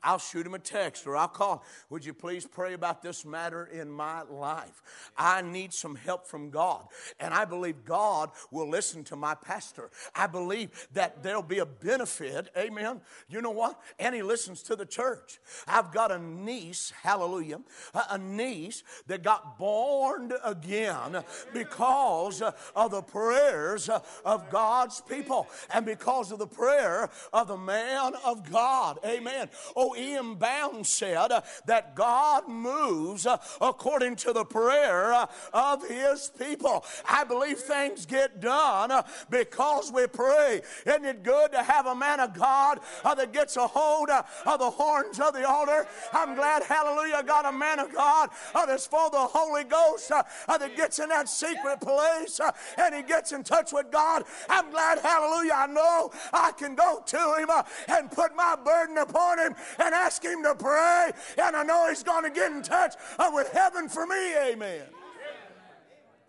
I'll 0.02 0.18
shoot 0.18 0.46
him 0.46 0.54
a 0.54 0.58
text 0.58 1.06
or 1.06 1.16
I'll 1.16 1.28
call. 1.28 1.64
Would 1.90 2.04
you 2.04 2.14
please 2.14 2.46
pray 2.46 2.74
about 2.74 3.02
this 3.02 3.24
matter 3.24 3.66
in 3.66 3.90
my 3.90 4.22
life? 4.22 4.82
I 5.16 5.42
need 5.42 5.72
some 5.72 5.94
help 5.94 6.26
from 6.26 6.50
God. 6.50 6.86
And 7.20 7.32
I 7.32 7.44
believe 7.44 7.84
God 7.84 8.30
will 8.50 8.68
listen 8.68 9.04
to 9.04 9.16
my 9.16 9.34
pastor. 9.34 9.90
I 10.14 10.26
believe 10.26 10.88
that 10.92 11.22
there'll 11.22 11.42
be 11.42 11.58
a 11.58 11.66
benefit. 11.66 12.48
Amen. 12.56 13.00
You 13.28 13.40
know 13.42 13.50
what? 13.50 13.80
And 13.98 14.14
he 14.14 14.22
listens 14.22 14.62
to 14.64 14.76
the 14.76 14.86
church. 14.86 15.38
I've 15.66 15.92
got 15.92 16.10
a 16.10 16.18
niece, 16.18 16.92
hallelujah, 17.02 17.60
a 17.94 18.18
niece 18.18 18.82
that 19.06 19.22
got 19.22 19.58
born 19.58 20.32
again 20.44 21.22
because 21.52 22.42
uh, 22.42 22.52
of 22.74 22.90
the 22.90 23.02
prayers 23.02 23.88
uh, 23.88 24.00
of 24.24 24.50
God's 24.50 25.00
people 25.00 25.48
and 25.72 25.84
because 25.84 26.32
of 26.32 26.38
the 26.38 26.46
prayer 26.46 27.10
of 27.32 27.48
the 27.48 27.56
man 27.56 28.14
of 28.24 28.50
God. 28.50 28.98
Amen. 29.04 29.48
Oh, 29.76 29.91
E.M. 29.96 30.36
Bounds 30.36 30.88
said 30.88 31.32
uh, 31.32 31.40
that 31.66 31.94
God 31.94 32.48
moves 32.48 33.26
uh, 33.26 33.38
according 33.60 34.16
to 34.16 34.32
the 34.32 34.44
prayer 34.44 35.12
uh, 35.12 35.26
of 35.52 35.86
his 35.88 36.30
people. 36.38 36.84
I 37.08 37.24
believe 37.24 37.58
things 37.58 38.06
get 38.06 38.40
done 38.40 38.90
uh, 38.90 39.02
because 39.30 39.92
we 39.92 40.06
pray. 40.06 40.62
Isn't 40.86 41.04
it 41.04 41.22
good 41.22 41.52
to 41.52 41.62
have 41.62 41.86
a 41.86 41.94
man 41.94 42.20
of 42.20 42.34
God 42.34 42.80
uh, 43.04 43.14
that 43.14 43.32
gets 43.32 43.56
a 43.56 43.66
hold 43.66 44.10
uh, 44.10 44.22
of 44.46 44.58
the 44.58 44.70
horns 44.70 45.20
of 45.20 45.34
the 45.34 45.48
altar? 45.48 45.86
I'm 46.12 46.34
glad, 46.34 46.62
hallelujah, 46.62 47.22
got 47.22 47.46
a 47.46 47.52
man 47.52 47.78
of 47.78 47.92
God 47.94 48.30
that's 48.54 48.86
of 48.92 49.12
the 49.12 49.18
Holy 49.18 49.64
Ghost 49.64 50.10
that 50.10 50.76
gets 50.76 50.98
in 50.98 51.08
that 51.08 51.28
secret 51.28 51.80
place 51.80 52.40
and 52.78 52.94
he 52.94 53.02
gets 53.02 53.32
in 53.32 53.42
touch 53.42 53.72
with 53.72 53.90
God. 53.90 54.24
I'm 54.48 54.70
glad, 54.70 54.98
hallelujah, 54.98 55.52
I 55.54 55.66
know 55.66 56.10
I 56.32 56.52
can 56.52 56.74
go 56.74 57.02
to 57.04 57.34
him 57.38 57.48
and 57.88 58.10
put 58.10 58.34
my 58.36 58.56
burden 58.62 58.98
upon 58.98 59.38
him 59.38 59.54
and 59.82 59.94
ask 59.94 60.24
Him 60.24 60.42
to 60.42 60.54
pray, 60.54 61.10
and 61.38 61.56
I 61.56 61.62
know 61.62 61.88
He's 61.88 62.02
going 62.02 62.24
to 62.24 62.30
get 62.30 62.52
in 62.52 62.62
touch 62.62 62.94
uh, 63.18 63.30
with 63.32 63.50
heaven 63.52 63.88
for 63.88 64.06
me. 64.06 64.36
Amen. 64.36 64.82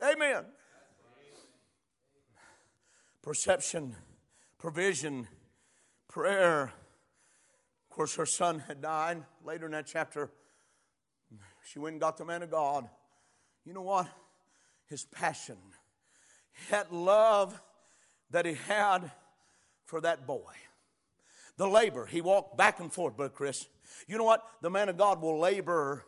Amen. 0.04 0.44
Perception, 3.22 3.96
provision, 4.58 5.28
prayer. 6.10 6.64
Of 6.64 7.96
course, 7.96 8.16
her 8.16 8.26
son 8.26 8.60
had 8.68 8.82
died. 8.82 9.24
Later 9.46 9.66
in 9.68 9.72
that 9.72 9.88
chapter, 9.88 10.30
she 11.64 11.80
went 11.80 11.94
and 11.94 12.02
got 12.02 12.18
the 12.18 12.26
man 12.26 12.44
of 12.44 12.52
God. 12.52 12.90
You 13.66 13.74
know 13.74 13.82
what? 13.82 14.08
His 14.88 15.06
passion, 15.06 15.58
that 16.70 16.94
love 16.94 17.60
that 18.32 18.46
he 18.46 18.56
had 18.68 19.10
for 19.86 20.02
that 20.02 20.28
boy 20.28 20.52
the 21.58 21.68
labor. 21.68 22.06
He 22.06 22.22
walked 22.22 22.58
back 22.58 22.80
and 22.80 22.92
forth, 22.92 23.16
Brother 23.16 23.34
Chris. 23.34 23.68
You 24.08 24.18
know 24.18 24.24
what? 24.24 24.44
The 24.62 24.70
man 24.70 24.90
of 24.90 24.98
God 24.98 25.22
will 25.22 25.40
labor 25.40 26.04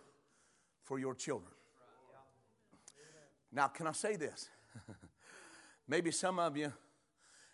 for 0.83 0.99
your 0.99 1.13
children. 1.13 1.51
Now, 3.51 3.67
can 3.67 3.87
I 3.87 3.93
say 3.93 4.15
this? 4.15 4.49
Maybe 5.87 6.11
some 6.11 6.39
of 6.39 6.57
you, 6.57 6.73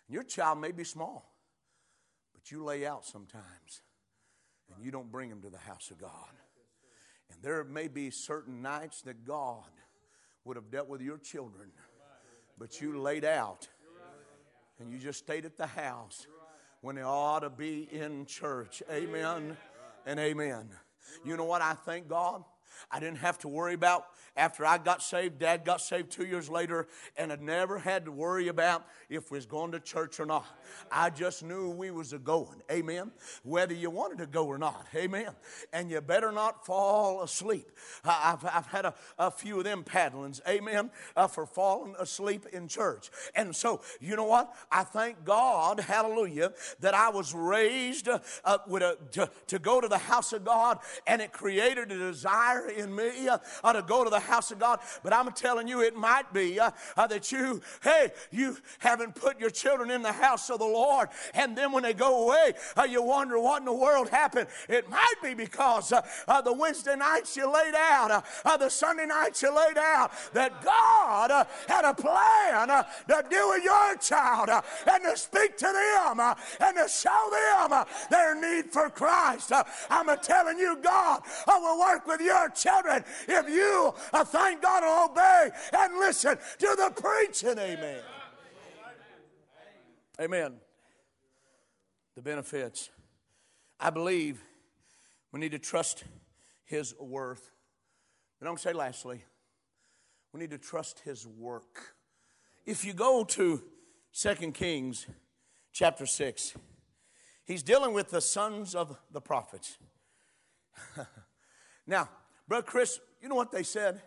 your 0.08 0.22
child 0.22 0.60
may 0.60 0.72
be 0.72 0.84
small, 0.84 1.32
but 2.34 2.50
you 2.50 2.64
lay 2.64 2.86
out 2.86 3.06
sometimes 3.06 3.82
and 4.74 4.84
you 4.84 4.90
don't 4.90 5.12
bring 5.12 5.28
them 5.28 5.42
to 5.42 5.50
the 5.50 5.58
house 5.58 5.90
of 5.90 5.98
God. 5.98 6.10
And 7.30 7.42
there 7.42 7.62
may 7.64 7.88
be 7.88 8.10
certain 8.10 8.62
nights 8.62 9.02
that 9.02 9.24
God 9.24 9.70
would 10.44 10.56
have 10.56 10.70
dealt 10.70 10.88
with 10.88 11.00
your 11.00 11.18
children, 11.18 11.70
but 12.58 12.80
you 12.80 13.00
laid 13.00 13.24
out 13.24 13.68
and 14.80 14.90
you 14.90 14.98
just 14.98 15.20
stayed 15.20 15.44
at 15.44 15.56
the 15.56 15.66
house 15.66 16.26
when 16.82 16.96
they 16.96 17.02
ought 17.02 17.40
to 17.40 17.50
be 17.50 17.88
in 17.90 18.26
church. 18.26 18.82
Amen 18.90 19.56
and 20.04 20.20
amen. 20.20 20.68
You 21.24 21.36
know 21.36 21.44
what? 21.44 21.62
I 21.62 21.74
thank 21.74 22.08
God. 22.08 22.44
I 22.90 23.00
didn't 23.00 23.18
have 23.18 23.38
to 23.40 23.48
worry 23.48 23.74
about 23.74 24.06
after 24.36 24.64
I 24.64 24.78
got 24.78 25.02
saved, 25.02 25.38
Dad 25.38 25.64
got 25.64 25.82
saved 25.82 26.10
two 26.10 26.24
years 26.24 26.48
later, 26.48 26.88
and 27.18 27.30
I 27.30 27.36
never 27.36 27.78
had 27.78 28.06
to 28.06 28.12
worry 28.12 28.48
about 28.48 28.86
if 29.10 29.30
we 29.30 29.36
was 29.36 29.44
going 29.44 29.72
to 29.72 29.80
church 29.80 30.20
or 30.20 30.26
not. 30.26 30.46
I 30.90 31.10
just 31.10 31.42
knew 31.42 31.68
we 31.68 31.90
was 31.90 32.14
a 32.14 32.18
going. 32.18 32.62
Amen. 32.70 33.10
Whether 33.42 33.74
you 33.74 33.90
wanted 33.90 34.18
to 34.18 34.26
go 34.26 34.46
or 34.46 34.56
not. 34.56 34.86
Amen. 34.94 35.32
And 35.72 35.90
you 35.90 36.00
better 36.00 36.32
not 36.32 36.64
fall 36.64 37.22
asleep. 37.22 37.70
I've, 38.04 38.42
I've 38.44 38.66
had 38.66 38.86
a, 38.86 38.94
a 39.18 39.30
few 39.30 39.58
of 39.58 39.64
them 39.64 39.84
paddlings. 39.84 40.40
Amen. 40.48 40.90
Uh, 41.14 41.26
for 41.26 41.44
falling 41.44 41.94
asleep 41.98 42.46
in 42.52 42.68
church. 42.68 43.10
And 43.34 43.54
so, 43.54 43.82
you 44.00 44.16
know 44.16 44.24
what? 44.24 44.54
I 44.70 44.84
thank 44.84 45.24
God, 45.24 45.78
hallelujah, 45.80 46.52
that 46.80 46.94
I 46.94 47.10
was 47.10 47.34
raised 47.34 48.08
uh, 48.08 48.58
with 48.66 48.82
a, 48.82 48.96
to, 49.12 49.30
to 49.48 49.58
go 49.58 49.80
to 49.80 49.88
the 49.88 49.98
house 49.98 50.32
of 50.32 50.44
God, 50.44 50.78
and 51.06 51.20
it 51.20 51.32
created 51.32 51.92
a 51.92 51.98
desire 51.98 52.61
in 52.68 52.94
me 52.94 53.28
uh, 53.28 53.72
to 53.72 53.82
go 53.82 54.04
to 54.04 54.10
the 54.10 54.20
house 54.20 54.50
of 54.50 54.58
God. 54.58 54.80
But 55.02 55.12
I'm 55.12 55.30
telling 55.32 55.68
you, 55.68 55.80
it 55.80 55.96
might 55.96 56.32
be 56.32 56.58
uh, 56.58 56.70
uh, 56.96 57.06
that 57.06 57.32
you, 57.32 57.60
hey, 57.82 58.12
you 58.30 58.56
haven't 58.78 59.14
put 59.14 59.40
your 59.40 59.50
children 59.50 59.90
in 59.90 60.02
the 60.02 60.12
house 60.12 60.50
of 60.50 60.58
the 60.58 60.64
Lord. 60.64 61.08
And 61.34 61.56
then 61.56 61.72
when 61.72 61.82
they 61.82 61.94
go 61.94 62.26
away, 62.26 62.54
uh, 62.76 62.84
you 62.84 63.02
wonder 63.02 63.38
what 63.38 63.60
in 63.60 63.64
the 63.64 63.72
world 63.72 64.08
happened. 64.08 64.48
It 64.68 64.88
might 64.88 65.14
be 65.22 65.34
because 65.34 65.92
uh, 65.92 66.02
uh, 66.28 66.40
the 66.40 66.52
Wednesday 66.52 66.96
nights 66.96 67.36
you 67.36 67.52
laid 67.52 67.74
out, 67.74 68.24
uh, 68.44 68.56
the 68.56 68.68
Sunday 68.68 69.06
nights 69.06 69.42
you 69.42 69.54
laid 69.54 69.78
out, 69.78 70.12
that 70.32 70.62
God 70.64 71.46
had 71.68 71.84
a 71.84 71.94
plan 71.94 72.68
to 72.68 73.24
deal 73.28 73.48
with 73.50 73.64
your 73.64 73.96
child 73.96 74.50
and 74.50 75.04
to 75.04 75.16
speak 75.16 75.56
to 75.58 75.64
them 75.64 76.20
and 76.20 76.76
to 76.76 76.88
show 76.88 77.30
them 77.30 77.84
their 78.10 78.34
need 78.34 78.70
for 78.70 78.90
Christ. 78.90 79.52
I'm 79.90 80.16
telling 80.18 80.58
you, 80.58 80.78
God 80.82 81.22
will 81.46 81.78
work 81.78 82.06
with 82.06 82.20
your 82.20 82.48
children 82.54 83.04
if 83.28 83.48
you 83.48 83.94
uh, 84.12 84.24
thank 84.24 84.62
God 84.62 84.82
and 84.82 85.10
obey 85.10 85.50
and 85.72 85.98
listen 85.98 86.36
to 86.58 86.76
the 86.76 86.92
preaching. 87.00 87.58
Amen. 87.58 88.00
Amen. 90.20 90.54
The 92.14 92.22
benefits. 92.22 92.90
I 93.80 93.90
believe 93.90 94.42
we 95.32 95.40
need 95.40 95.52
to 95.52 95.58
trust 95.58 96.04
His 96.64 96.94
worth. 97.00 97.50
Going 98.42 98.56
to 98.56 98.62
say 98.62 98.72
lastly, 98.72 99.24
we 100.32 100.40
need 100.40 100.50
to 100.50 100.58
trust 100.58 101.00
His 101.00 101.26
work. 101.26 101.94
If 102.66 102.84
you 102.84 102.92
go 102.92 103.24
to 103.24 103.62
2 104.14 104.34
Kings 104.52 105.06
chapter 105.72 106.06
6, 106.06 106.54
he's 107.44 107.62
dealing 107.62 107.92
with 107.92 108.10
the 108.10 108.20
sons 108.20 108.74
of 108.74 108.96
the 109.10 109.20
prophets. 109.20 109.78
now, 111.86 112.08
Brother 112.52 112.66
Chris, 112.66 113.00
you 113.22 113.30
know 113.30 113.34
what 113.34 113.50
they 113.50 113.62
said? 113.62 114.02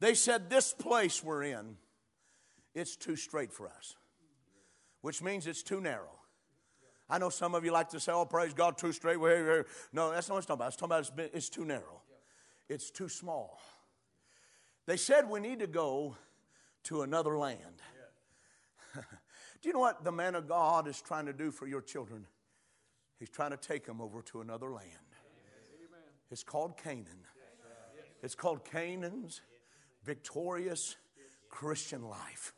They 0.00 0.14
said, 0.14 0.50
This 0.50 0.72
place 0.72 1.22
we're 1.22 1.44
in, 1.44 1.76
it's 2.74 2.96
too 2.96 3.14
straight 3.14 3.52
for 3.52 3.68
us, 3.68 3.94
which 5.02 5.22
means 5.22 5.46
it's 5.46 5.62
too 5.62 5.80
narrow. 5.80 6.18
I 7.08 7.18
know 7.18 7.28
some 7.28 7.54
of 7.54 7.64
you 7.64 7.70
like 7.70 7.90
to 7.90 8.00
say, 8.00 8.10
Oh, 8.10 8.24
praise 8.24 8.54
God, 8.54 8.76
too 8.76 8.90
straight. 8.90 9.18
No, 9.92 10.10
that's 10.10 10.28
not 10.28 10.34
what 10.34 10.38
it's 10.38 10.46
talking 10.48 10.54
about. 10.54 10.66
It's 10.66 10.76
talking 10.76 10.96
about 10.96 11.26
it's, 11.26 11.32
it's 11.32 11.48
too 11.48 11.64
narrow, 11.64 12.02
it's 12.68 12.90
too 12.90 13.08
small. 13.08 13.60
They 14.86 14.96
said 14.96 15.30
we 15.30 15.38
need 15.38 15.60
to 15.60 15.68
go 15.68 16.16
to 16.86 17.02
another 17.02 17.38
land. 17.38 17.82
do 18.96 19.68
you 19.68 19.72
know 19.72 19.78
what 19.78 20.02
the 20.02 20.10
man 20.10 20.34
of 20.34 20.48
God 20.48 20.88
is 20.88 21.00
trying 21.00 21.26
to 21.26 21.32
do 21.32 21.52
for 21.52 21.68
your 21.68 21.82
children? 21.82 22.26
He's 23.20 23.30
trying 23.30 23.52
to 23.52 23.56
take 23.56 23.86
them 23.86 24.00
over 24.00 24.22
to 24.22 24.40
another 24.40 24.72
land. 24.72 24.88
It's 26.32 26.42
called 26.42 26.76
Canaan. 26.76 27.28
It's 28.24 28.34
called 28.34 28.64
Canaan's 28.64 29.42
victorious 30.02 30.96
Christian 31.50 32.08
life. 32.08 32.54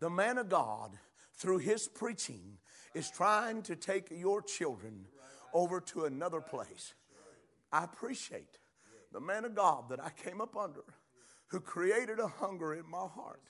The 0.00 0.10
man 0.10 0.36
of 0.36 0.50
God, 0.50 0.98
through 1.34 1.58
his 1.58 1.88
preaching, 1.88 2.58
is 2.92 3.10
trying 3.10 3.62
to 3.62 3.74
take 3.74 4.10
your 4.10 4.42
children 4.42 5.06
over 5.54 5.80
to 5.80 6.04
another 6.04 6.42
place. 6.42 6.92
I 7.72 7.84
appreciate 7.84 8.58
the 9.12 9.20
man 9.20 9.46
of 9.46 9.54
God 9.54 9.88
that 9.88 10.04
I 10.04 10.10
came 10.10 10.42
up 10.42 10.54
under, 10.58 10.84
who 11.46 11.60
created 11.60 12.18
a 12.18 12.28
hunger 12.28 12.74
in 12.74 12.88
my 12.88 13.06
heart, 13.06 13.40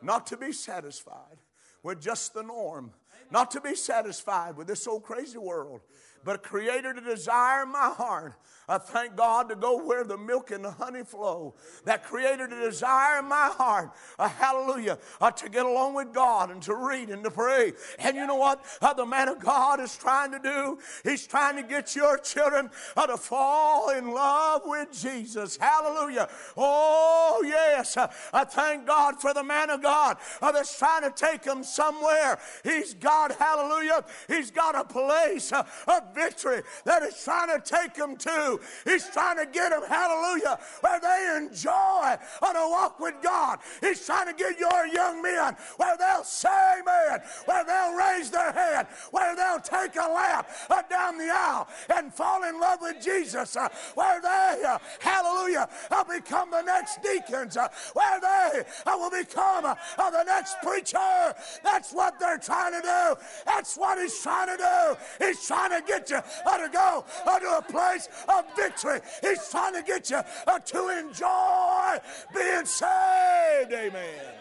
not 0.00 0.28
to 0.28 0.36
be 0.36 0.52
satisfied 0.52 1.38
with 1.82 2.00
just 2.00 2.34
the 2.34 2.44
norm, 2.44 2.92
not 3.32 3.50
to 3.50 3.60
be 3.60 3.74
satisfied 3.74 4.56
with 4.56 4.68
this 4.68 4.86
old 4.86 5.02
crazy 5.02 5.38
world, 5.38 5.80
but 6.24 6.42
created 6.42 6.98
a 6.98 7.00
desire 7.00 7.62
in 7.62 7.72
my 7.72 7.92
heart 7.96 8.34
I 8.68 8.78
thank 8.78 9.16
God 9.16 9.48
to 9.50 9.56
go 9.56 9.84
where 9.84 10.04
the 10.04 10.16
milk 10.16 10.50
and 10.50 10.64
the 10.64 10.70
honey 10.70 11.04
flow. 11.04 11.54
That 11.84 12.04
created 12.04 12.52
a 12.52 12.60
desire 12.60 13.18
in 13.18 13.26
my 13.26 13.50
heart, 13.52 13.90
a 14.18 14.26
hallelujah, 14.26 14.98
uh, 15.20 15.30
to 15.32 15.48
get 15.50 15.66
along 15.66 15.94
with 15.94 16.12
God 16.12 16.50
and 16.50 16.62
to 16.62 16.74
read 16.74 17.10
and 17.10 17.22
to 17.24 17.30
pray. 17.30 17.72
And 17.98 18.16
you 18.16 18.26
know 18.26 18.36
what 18.36 18.64
uh, 18.80 18.94
the 18.94 19.04
man 19.04 19.28
of 19.28 19.38
God 19.38 19.80
is 19.80 19.96
trying 19.96 20.32
to 20.32 20.38
do? 20.38 20.78
He's 21.02 21.26
trying 21.26 21.56
to 21.56 21.62
get 21.62 21.94
your 21.94 22.16
children 22.18 22.70
uh, 22.96 23.06
to 23.06 23.18
fall 23.18 23.90
in 23.90 24.12
love 24.12 24.62
with 24.64 24.88
Jesus. 24.98 25.58
Hallelujah. 25.58 26.28
Oh, 26.56 27.42
yes. 27.44 27.96
Uh, 27.98 28.10
I 28.32 28.44
thank 28.44 28.86
God 28.86 29.20
for 29.20 29.34
the 29.34 29.44
man 29.44 29.68
of 29.68 29.82
God 29.82 30.16
uh, 30.40 30.52
that's 30.52 30.78
trying 30.78 31.02
to 31.02 31.10
take 31.10 31.42
them 31.42 31.64
somewhere. 31.64 32.38
He's 32.62 32.94
got, 32.94 33.32
hallelujah, 33.32 34.04
he's 34.26 34.50
got 34.50 34.74
a 34.74 34.84
place 34.84 35.52
uh, 35.52 35.66
of 35.86 36.13
victory 36.14 36.62
that 36.84 37.02
is 37.02 37.22
trying 37.22 37.48
to 37.48 37.62
take 37.64 37.94
them 37.94 38.16
to. 38.16 38.60
He's 38.84 39.08
trying 39.10 39.38
to 39.38 39.46
get 39.46 39.70
them, 39.70 39.82
hallelujah, 39.88 40.58
where 40.80 41.00
they 41.00 41.36
enjoy 41.36 41.93
on 42.42 42.56
a 42.56 42.68
walk 42.68 43.00
with 43.00 43.14
God. 43.22 43.58
He's 43.80 44.04
trying 44.04 44.26
to 44.26 44.34
get 44.34 44.58
your 44.58 44.86
young 44.86 45.22
men 45.22 45.56
where 45.76 45.96
they'll 45.96 46.24
say 46.24 46.48
amen, 46.80 47.20
where 47.44 47.64
they'll 47.64 47.94
raise 47.94 48.30
their 48.30 48.52
hand, 48.52 48.86
where 49.10 49.36
they'll 49.36 49.60
take 49.60 49.96
a 49.96 50.08
lap 50.08 50.50
uh, 50.70 50.82
down 50.90 51.18
the 51.18 51.30
aisle 51.32 51.68
and 51.94 52.12
fall 52.12 52.44
in 52.44 52.60
love 52.60 52.78
with 52.80 53.02
Jesus, 53.02 53.56
uh, 53.56 53.68
where 53.94 54.20
they, 54.20 54.62
uh, 54.66 54.78
hallelujah, 55.00 55.68
uh, 55.90 56.04
become 56.04 56.50
the 56.50 56.62
next 56.62 57.02
deacons, 57.02 57.56
uh, 57.56 57.68
where 57.92 58.20
they 58.20 58.62
uh, 58.86 58.96
will 58.96 59.10
become 59.10 59.64
the 59.64 60.24
next 60.24 60.56
preacher. 60.62 61.34
That's 61.62 61.92
what 61.92 62.18
they're 62.18 62.38
trying 62.38 62.72
to 62.72 62.82
do. 62.82 63.20
That's 63.46 63.76
what 63.76 63.98
he's 63.98 64.18
trying 64.20 64.48
to 64.48 64.56
do. 64.56 65.26
He's 65.26 65.46
trying 65.46 65.70
to 65.70 65.86
get 65.86 66.10
you 66.10 66.16
to 66.16 66.68
go 66.72 67.04
to 67.38 67.58
a 67.58 67.62
place 67.62 68.08
of 68.28 68.44
victory. 68.56 69.00
He's 69.22 69.48
trying 69.50 69.74
to 69.74 69.82
get 69.82 70.10
you 70.10 70.20
to 70.66 70.88
enjoy 70.88 71.98
being 72.34 72.64
saved. 72.64 73.72
Amen. 73.72 74.34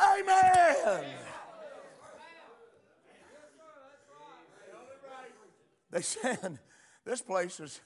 Amen. 0.00 1.04
They 5.90 6.02
said, 6.02 6.58
This 7.04 7.22
place 7.22 7.60
is 7.60 7.80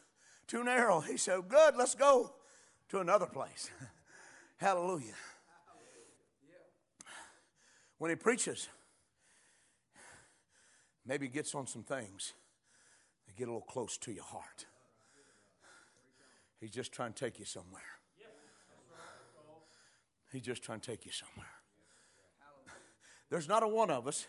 too 0.47 0.65
narrow. 0.65 1.01
He 1.01 1.17
said, 1.17 1.49
Good, 1.49 1.77
let's 1.77 1.95
go 1.95 2.33
to 2.89 2.99
another 2.99 3.27
place. 3.27 3.71
Hallelujah. 4.57 5.15
When 7.99 8.11
he 8.11 8.17
preaches, 8.17 8.69
maybe 11.07 11.27
he 11.27 11.33
gets 11.33 11.55
on 11.55 11.67
some 11.67 11.83
things 11.83 12.33
that 13.27 13.37
get 13.37 13.45
a 13.45 13.53
little 13.53 13.61
close 13.61 13.97
to 13.99 14.13
your 14.13 14.25
heart. 14.25 14.67
He's 16.61 16.71
just 16.71 16.93
trying 16.93 17.13
to 17.13 17.25
take 17.25 17.39
you 17.39 17.45
somewhere. 17.45 18.00
He's 20.33 20.43
just 20.43 20.63
trying 20.63 20.81
to 20.81 20.91
take 20.91 21.05
you 21.05 21.13
somewhere. 21.13 21.49
There's 23.31 23.49
not 23.49 23.63
a 23.63 23.69
one 23.69 23.91
of 23.91 24.07
us 24.07 24.27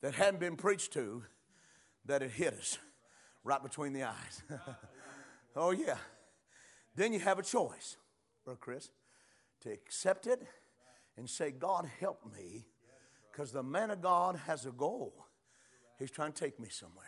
that 0.00 0.14
hadn't 0.14 0.40
been 0.40 0.56
preached 0.56 0.92
to 0.94 1.24
that 2.06 2.22
it 2.22 2.30
hit 2.30 2.54
us 2.54 2.78
right 3.44 3.62
between 3.62 3.92
the 3.92 4.04
eyes. 4.04 4.42
oh, 5.56 5.70
yeah. 5.70 5.96
Then 6.94 7.12
you 7.12 7.20
have 7.20 7.38
a 7.38 7.42
choice, 7.42 7.96
Brother 8.44 8.58
Chris, 8.60 8.90
to 9.62 9.70
accept 9.70 10.26
it 10.26 10.42
and 11.16 11.28
say, 11.28 11.50
God, 11.50 11.88
help 12.00 12.20
me, 12.36 12.64
because 13.30 13.52
the 13.52 13.62
man 13.62 13.90
of 13.90 14.00
God 14.00 14.36
has 14.46 14.66
a 14.66 14.70
goal. 14.70 15.26
He's 15.98 16.10
trying 16.10 16.32
to 16.32 16.44
take 16.44 16.58
me 16.58 16.68
somewhere. 16.68 17.06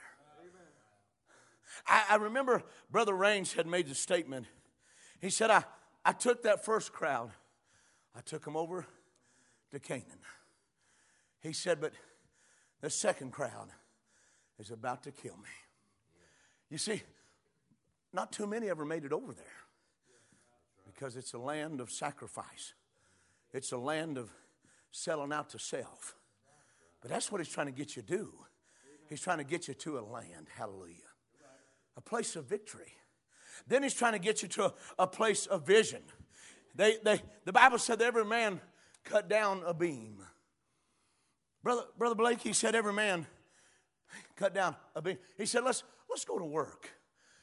I, 1.86 2.04
I 2.10 2.16
remember 2.16 2.62
Brother 2.90 3.14
Rains 3.14 3.52
had 3.52 3.66
made 3.66 3.88
the 3.88 3.94
statement. 3.94 4.46
He 5.20 5.30
said, 5.30 5.50
I, 5.50 5.64
I 6.04 6.12
took 6.12 6.42
that 6.42 6.64
first 6.64 6.92
crowd, 6.92 7.30
I 8.16 8.20
took 8.20 8.44
them 8.44 8.56
over 8.56 8.86
to 9.72 9.80
Canaan. 9.80 10.04
He 11.40 11.52
said, 11.52 11.80
but 11.80 11.92
the 12.80 12.90
second 12.90 13.32
crowd 13.32 13.68
is 14.58 14.70
about 14.70 15.02
to 15.04 15.10
kill 15.10 15.36
me. 15.36 15.50
You 16.70 16.78
see, 16.78 17.02
not 18.12 18.32
too 18.32 18.46
many 18.46 18.70
ever 18.70 18.84
made 18.84 19.04
it 19.04 19.12
over 19.12 19.32
there 19.32 19.44
because 20.86 21.16
it's 21.16 21.34
a 21.34 21.38
land 21.38 21.80
of 21.80 21.90
sacrifice, 21.90 22.74
it's 23.52 23.72
a 23.72 23.78
land 23.78 24.16
of 24.16 24.30
selling 24.90 25.32
out 25.32 25.50
to 25.50 25.58
self. 25.58 26.14
But 27.02 27.10
that's 27.10 27.30
what 27.30 27.40
he's 27.40 27.52
trying 27.52 27.66
to 27.66 27.72
get 27.72 27.96
you 27.96 28.02
to 28.02 28.08
do. 28.08 28.32
He's 29.08 29.20
trying 29.20 29.38
to 29.38 29.44
get 29.44 29.68
you 29.68 29.74
to 29.74 29.98
a 29.98 30.00
land, 30.00 30.46
hallelujah, 30.56 30.94
a 31.96 32.00
place 32.00 32.36
of 32.36 32.46
victory. 32.46 32.92
Then 33.66 33.82
he's 33.82 33.94
trying 33.94 34.12
to 34.12 34.18
get 34.18 34.42
you 34.42 34.48
to 34.48 34.66
a, 34.66 34.74
a 35.00 35.06
place 35.06 35.46
of 35.46 35.66
vision. 35.66 36.02
They, 36.74 36.96
they, 37.02 37.20
the 37.44 37.52
Bible 37.52 37.78
said 37.78 38.00
that 38.00 38.06
every 38.06 38.24
man 38.24 38.60
cut 39.04 39.28
down 39.28 39.62
a 39.64 39.72
beam. 39.72 40.22
Brother, 41.62 41.82
Brother 41.96 42.14
Blake, 42.14 42.40
he 42.40 42.52
said 42.52 42.74
every 42.74 42.92
man 42.92 43.26
cut 44.36 44.54
down 44.54 44.76
a 44.94 45.00
beam. 45.00 45.18
He 45.36 45.46
said, 45.46 45.64
let's, 45.64 45.84
let's 46.10 46.24
go 46.24 46.38
to 46.38 46.44
work. 46.44 46.90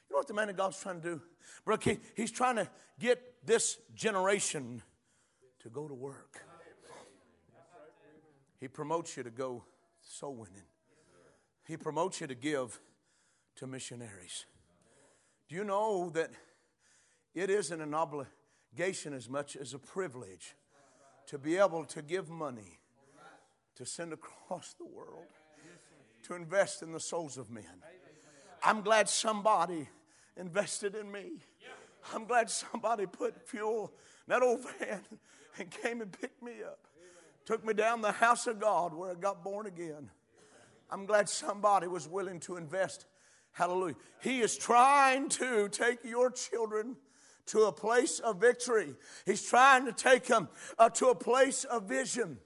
You 0.09 0.13
know 0.13 0.19
what 0.19 0.27
the 0.27 0.33
man 0.33 0.49
of 0.49 0.57
God's 0.57 0.79
trying 0.79 1.01
to 1.01 1.07
do? 1.15 1.21
Brother 1.65 1.97
he's 2.15 2.31
trying 2.31 2.57
to 2.57 2.69
get 2.99 3.21
this 3.45 3.77
generation 3.95 4.81
to 5.61 5.69
go 5.69 5.87
to 5.87 5.93
work. 5.93 6.43
He 8.59 8.67
promotes 8.67 9.17
you 9.17 9.23
to 9.23 9.31
go 9.31 9.63
soul 10.01 10.35
winning. 10.35 10.63
He 11.65 11.77
promotes 11.77 12.21
you 12.21 12.27
to 12.27 12.35
give 12.35 12.79
to 13.55 13.65
missionaries. 13.65 14.45
Do 15.49 15.55
you 15.55 15.63
know 15.63 16.09
that 16.11 16.31
it 17.33 17.49
isn't 17.49 17.81
an 17.81 17.93
obligation 17.93 18.40
as 18.79 19.29
much 19.29 19.55
as 19.55 19.73
a 19.73 19.79
privilege 19.79 20.55
to 21.27 21.37
be 21.37 21.57
able 21.57 21.85
to 21.85 22.01
give 22.01 22.29
money 22.29 22.79
to 23.75 23.85
send 23.85 24.13
across 24.13 24.73
the 24.73 24.85
world, 24.85 25.27
to 26.23 26.35
invest 26.35 26.81
in 26.81 26.91
the 26.91 26.99
souls 26.99 27.37
of 27.37 27.49
men? 27.49 27.63
I'm 28.63 28.81
glad 28.81 29.09
somebody 29.09 29.89
invested 30.37 30.95
in 30.95 31.11
me. 31.11 31.31
I'm 32.13 32.25
glad 32.25 32.49
somebody 32.49 33.05
put 33.05 33.47
fuel 33.47 33.93
in 34.27 34.31
that 34.31 34.41
old 34.41 34.61
van 34.79 35.01
and 35.57 35.69
came 35.69 36.01
and 36.01 36.11
picked 36.11 36.41
me 36.41 36.63
up. 36.65 36.87
Took 37.45 37.65
me 37.65 37.73
down 37.73 38.01
the 38.01 38.11
house 38.11 38.47
of 38.47 38.59
God 38.59 38.93
where 38.93 39.11
I 39.11 39.15
got 39.15 39.43
born 39.43 39.65
again. 39.65 40.09
I'm 40.89 41.05
glad 41.05 41.29
somebody 41.29 41.87
was 41.87 42.07
willing 42.07 42.39
to 42.41 42.57
invest 42.57 43.05
Hallelujah. 43.53 43.95
He 44.21 44.39
is 44.39 44.57
trying 44.57 45.29
to 45.29 45.67
take 45.69 46.03
your 46.03 46.31
children 46.31 46.95
to 47.47 47.63
a 47.63 47.71
place 47.71 48.19
of 48.19 48.39
victory. 48.39 48.95
He's 49.25 49.43
trying 49.43 49.85
to 49.85 49.91
take 49.91 50.25
them 50.25 50.49
uh, 50.77 50.89
to 50.89 51.07
a 51.07 51.15
place 51.15 51.63
of 51.63 51.83
vision. 51.83 52.37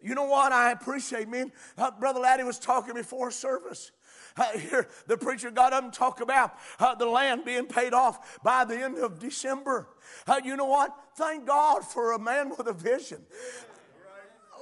You 0.00 0.14
know 0.14 0.26
what 0.26 0.52
I 0.52 0.72
appreciate, 0.72 1.28
man? 1.28 1.52
Uh, 1.78 1.90
Brother 1.92 2.20
Laddie 2.20 2.44
was 2.44 2.58
talking 2.58 2.94
before 2.94 3.30
service. 3.30 3.90
Uh, 4.36 4.58
here, 4.58 4.88
the 5.06 5.16
preacher 5.16 5.50
got 5.50 5.72
up 5.72 5.84
and 5.84 5.92
talked 5.92 6.20
about 6.20 6.56
uh, 6.80 6.94
the 6.94 7.06
land 7.06 7.44
being 7.44 7.66
paid 7.66 7.94
off 7.94 8.42
by 8.42 8.64
the 8.64 8.76
end 8.76 8.98
of 8.98 9.18
December. 9.18 9.88
Uh, 10.26 10.40
you 10.44 10.56
know 10.56 10.66
what? 10.66 10.94
Thank 11.16 11.46
God 11.46 11.84
for 11.84 12.12
a 12.12 12.18
man 12.18 12.50
with 12.50 12.66
a 12.66 12.72
vision 12.72 13.24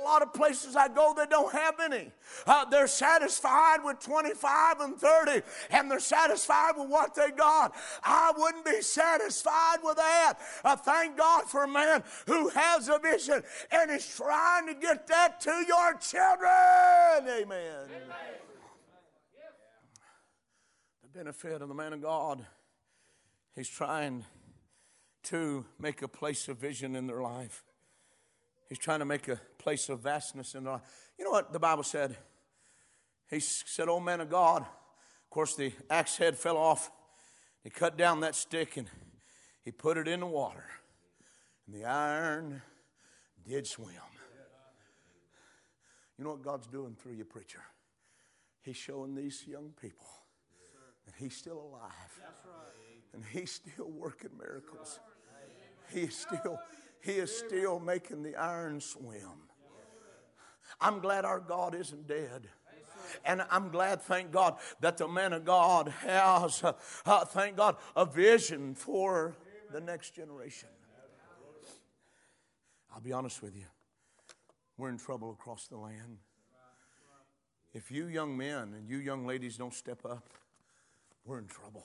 a 0.03 0.05
lot 0.05 0.23
of 0.23 0.33
places 0.33 0.77
I 0.77 0.89
go 0.89 1.15
that 1.17 1.31
don't 1.31 1.53
have 1.53 1.79
any. 1.81 2.11
Uh, 2.47 2.65
they're 2.65 2.87
satisfied 2.87 3.79
with 3.85 4.01
25 4.01 4.81
and 4.81 4.97
30, 4.97 5.43
and 5.71 5.91
they're 5.91 6.01
satisfied 6.01 6.73
with 6.77 6.89
what 6.89 7.15
they 7.15 7.31
got. 7.31 7.75
I 8.03 8.33
wouldn't 8.37 8.65
be 8.65 8.81
satisfied 8.83 9.79
with 9.83 9.97
that. 9.97 10.35
I 10.65 10.75
thank 10.77 11.17
God 11.17 11.45
for 11.45 11.65
a 11.65 11.69
man 11.69 12.03
who 12.27 12.49
has 12.51 12.89
a 12.89 12.99
vision 12.99 13.43
and 13.71 13.91
is 13.91 14.07
trying 14.17 14.67
to 14.67 14.75
get 14.75 15.07
that 15.07 15.41
to 15.43 15.65
your 15.67 15.95
children. 15.95 17.43
Amen. 17.43 17.85
Amen. 17.85 18.33
The 21.03 21.19
benefit 21.19 21.63
of 21.63 21.69
the 21.69 21.75
man 21.75 21.93
of 21.93 22.03
God, 22.03 22.45
he's 23.55 23.69
trying 23.69 24.25
to 25.25 25.65
make 25.79 26.03
a 26.03 26.09
place 26.09 26.49
of 26.49 26.59
vision 26.59 26.97
in 26.97 27.07
their 27.07 27.21
life. 27.21 27.65
He's 28.73 28.79
trying 28.79 29.01
to 29.01 29.05
make 29.05 29.29
a 29.29 29.39
place 29.59 29.91
of 29.91 30.01
vastness 30.01 30.55
in 30.55 30.65
life. 30.65 30.81
You 31.19 31.27
know 31.27 31.31
what 31.31 31.53
the 31.53 31.59
Bible 31.59 31.83
said? 31.83 32.17
He 33.29 33.39
said, 33.39 33.87
Oh, 33.87 34.01
man 34.01 34.23
of 34.23 34.31
God. 34.31 34.63
Of 34.63 35.29
course, 35.29 35.55
the 35.55 35.75
axe 35.91 36.17
head 36.17 36.39
fell 36.39 36.57
off. 36.57 36.91
He 37.63 37.69
cut 37.69 37.99
down 37.99 38.21
that 38.21 38.35
stick 38.35 38.79
and 38.79 38.89
he 39.63 39.73
put 39.73 39.99
it 39.99 40.09
in 40.09 40.21
the 40.21 40.27
water. 40.27 40.65
And 41.67 41.77
the 41.77 41.85
iron 41.85 42.63
did 43.47 43.67
swim. 43.67 43.93
You 46.17 46.25
know 46.25 46.31
what 46.31 46.43
God's 46.43 46.67
doing 46.67 46.97
through 46.99 47.13
you, 47.13 47.27
preacher? 47.27 47.61
He's 48.63 48.77
showing 48.77 49.15
these 49.15 49.45
young 49.47 49.75
people 49.83 50.09
that 51.05 51.15
He's 51.19 51.37
still 51.37 51.61
alive. 51.61 52.21
And 53.13 53.23
He's 53.23 53.53
still 53.53 53.91
working 53.91 54.31
miracles. 54.39 54.99
He 55.93 56.01
is 56.01 56.17
still, 56.17 56.59
He 57.03 57.13
is 57.13 57.37
still 57.37 57.81
making 57.81 58.23
the 58.23 58.37
iron 58.37 58.81
swim. 58.81 59.49
I'm 60.81 61.01
glad 61.01 61.25
our 61.25 61.41
God 61.41 61.75
isn't 61.75 62.07
dead. 62.07 62.49
And 63.25 63.43
I'm 63.51 63.71
glad, 63.71 64.01
thank 64.01 64.31
God, 64.31 64.57
that 64.81 64.97
the 64.97 65.09
man 65.09 65.33
of 65.33 65.45
God 65.45 65.89
has, 65.89 66.63
uh, 66.63 66.73
uh, 67.05 67.25
thank 67.25 67.57
God, 67.57 67.77
a 67.95 68.07
vision 68.07 68.75
for 68.75 69.37
the 69.71 69.81
next 69.81 70.15
generation. 70.15 70.69
I'll 72.95 73.01
be 73.01 73.13
honest 73.13 73.43
with 73.43 73.57
you. 73.57 73.67
We're 74.79 74.89
in 74.89 74.99
trouble 74.99 75.33
across 75.33 75.67
the 75.67 75.77
land. 75.77 76.19
If 77.75 77.91
you 77.91 78.07
young 78.07 78.37
men 78.37 78.75
and 78.75 78.89
you 78.89 78.99
young 78.99 79.27
ladies 79.27 79.57
don't 79.57 79.75
step 79.75 80.05
up, 80.05 80.31
we're 81.25 81.39
in 81.39 81.47
trouble. 81.47 81.85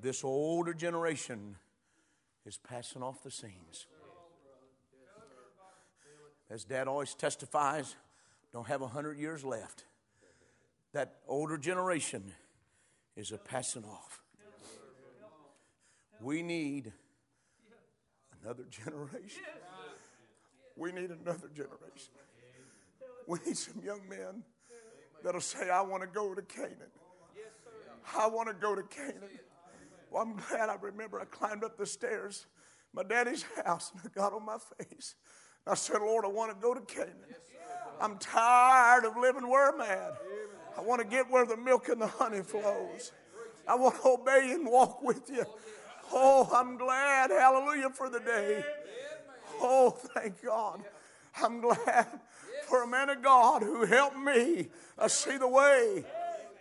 This 0.00 0.24
older 0.24 0.74
generation 0.74 1.56
is 2.50 2.58
passing 2.58 3.00
off 3.00 3.22
the 3.22 3.30
scenes. 3.30 3.86
As 6.50 6.64
dad 6.64 6.88
always 6.88 7.14
testifies, 7.14 7.94
don't 8.52 8.66
have 8.66 8.82
a 8.82 8.88
hundred 8.88 9.18
years 9.18 9.44
left. 9.44 9.84
That 10.92 11.18
older 11.28 11.56
generation 11.56 12.24
is 13.14 13.30
a 13.30 13.38
passing 13.38 13.84
off. 13.84 14.20
We 16.20 16.42
need 16.42 16.92
another 18.42 18.64
generation. 18.68 19.44
We 20.76 20.90
need 20.90 21.10
another 21.10 21.50
generation. 21.54 22.14
We 23.28 23.38
need 23.46 23.56
some 23.56 23.80
young 23.84 24.00
men 24.08 24.42
that'll 25.22 25.40
say, 25.40 25.70
I 25.70 25.82
want 25.82 26.02
to 26.02 26.08
go 26.08 26.34
to 26.34 26.42
Canaan. 26.42 26.90
I 28.18 28.26
want 28.26 28.48
to 28.48 28.54
go 28.54 28.74
to 28.74 28.82
Canaan. 28.82 29.38
Well, 30.10 30.22
I'm 30.22 30.36
glad 30.48 30.68
I 30.68 30.76
remember 30.80 31.20
I 31.20 31.24
climbed 31.24 31.64
up 31.64 31.76
the 31.76 31.86
stairs, 31.86 32.46
my 32.92 33.02
daddy's 33.02 33.44
house, 33.64 33.92
and 33.92 34.02
I 34.04 34.08
got 34.18 34.32
on 34.32 34.44
my 34.44 34.58
face. 34.78 35.14
I 35.66 35.74
said, 35.74 35.98
Lord, 35.98 36.24
I 36.24 36.28
want 36.28 36.50
to 36.50 36.60
go 36.60 36.74
to 36.74 36.80
Canaan. 36.80 37.14
I'm 38.00 38.18
tired 38.18 39.04
of 39.04 39.16
living 39.16 39.48
where 39.48 39.68
I'm 39.70 39.80
at. 39.80 40.14
I 40.76 40.80
want 40.80 41.02
to 41.02 41.06
get 41.06 41.30
where 41.30 41.44
the 41.44 41.56
milk 41.56 41.88
and 41.88 42.00
the 42.00 42.06
honey 42.06 42.42
flows. 42.42 43.12
I 43.68 43.74
want 43.74 44.00
to 44.00 44.08
obey 44.08 44.52
and 44.52 44.66
walk 44.66 45.02
with 45.02 45.28
you. 45.30 45.44
Oh, 46.12 46.48
I'm 46.52 46.76
glad, 46.76 47.30
hallelujah, 47.30 47.90
for 47.90 48.08
the 48.08 48.20
day. 48.20 48.64
Oh, 49.60 49.90
thank 49.90 50.42
God. 50.42 50.82
I'm 51.42 51.60
glad 51.60 52.06
for 52.66 52.82
a 52.82 52.86
man 52.86 53.10
of 53.10 53.22
God 53.22 53.62
who 53.62 53.84
helped 53.84 54.16
me 54.16 54.68
uh, 54.98 55.08
see 55.08 55.36
the 55.36 55.46
way. 55.46 56.04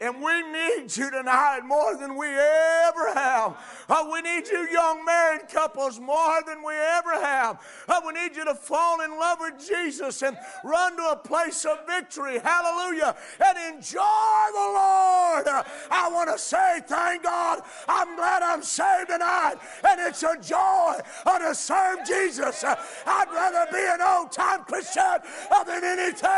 And 0.01 0.21
we 0.21 0.41
need 0.43 0.95
you 0.95 1.11
tonight 1.11 1.59
more 1.65 1.97
than 1.97 2.15
we 2.15 2.27
ever 2.27 3.13
have. 3.13 3.57
Oh, 3.89 4.09
we 4.11 4.21
need 4.21 4.47
you, 4.47 4.67
young 4.71 5.03
married 5.03 5.49
couples, 5.49 5.99
more 5.99 6.41
than 6.47 6.63
we 6.63 6.73
ever 6.73 7.19
have. 7.19 7.59
Oh, 7.89 8.01
we 8.07 8.13
need 8.13 8.35
you 8.35 8.45
to 8.45 8.55
fall 8.55 9.01
in 9.01 9.11
love 9.11 9.39
with 9.41 9.67
Jesus 9.67 10.21
and 10.21 10.37
run 10.63 10.95
to 10.95 11.03
a 11.11 11.15
place 11.17 11.65
of 11.65 11.85
victory. 11.85 12.39
Hallelujah. 12.39 13.15
And 13.45 13.75
enjoy 13.75 13.99
the 13.99 14.69
Lord. 14.73 15.47
I 15.91 16.09
want 16.13 16.29
to 16.29 16.37
say, 16.37 16.79
thank 16.87 17.23
God, 17.23 17.61
I'm 17.89 18.15
glad 18.15 18.41
I'm 18.41 18.63
saved 18.63 19.09
tonight. 19.09 19.55
And 19.83 19.99
it's 19.99 20.23
a 20.23 20.37
joy 20.41 20.95
uh, 21.25 21.39
to 21.39 21.53
serve 21.53 21.99
Jesus. 22.07 22.63
I'd 22.63 23.27
rather 23.33 23.69
be 23.71 23.83
an 23.83 24.01
old 24.01 24.31
time 24.31 24.63
Christian 24.63 25.19
than 25.65 25.83
anything 25.83 26.29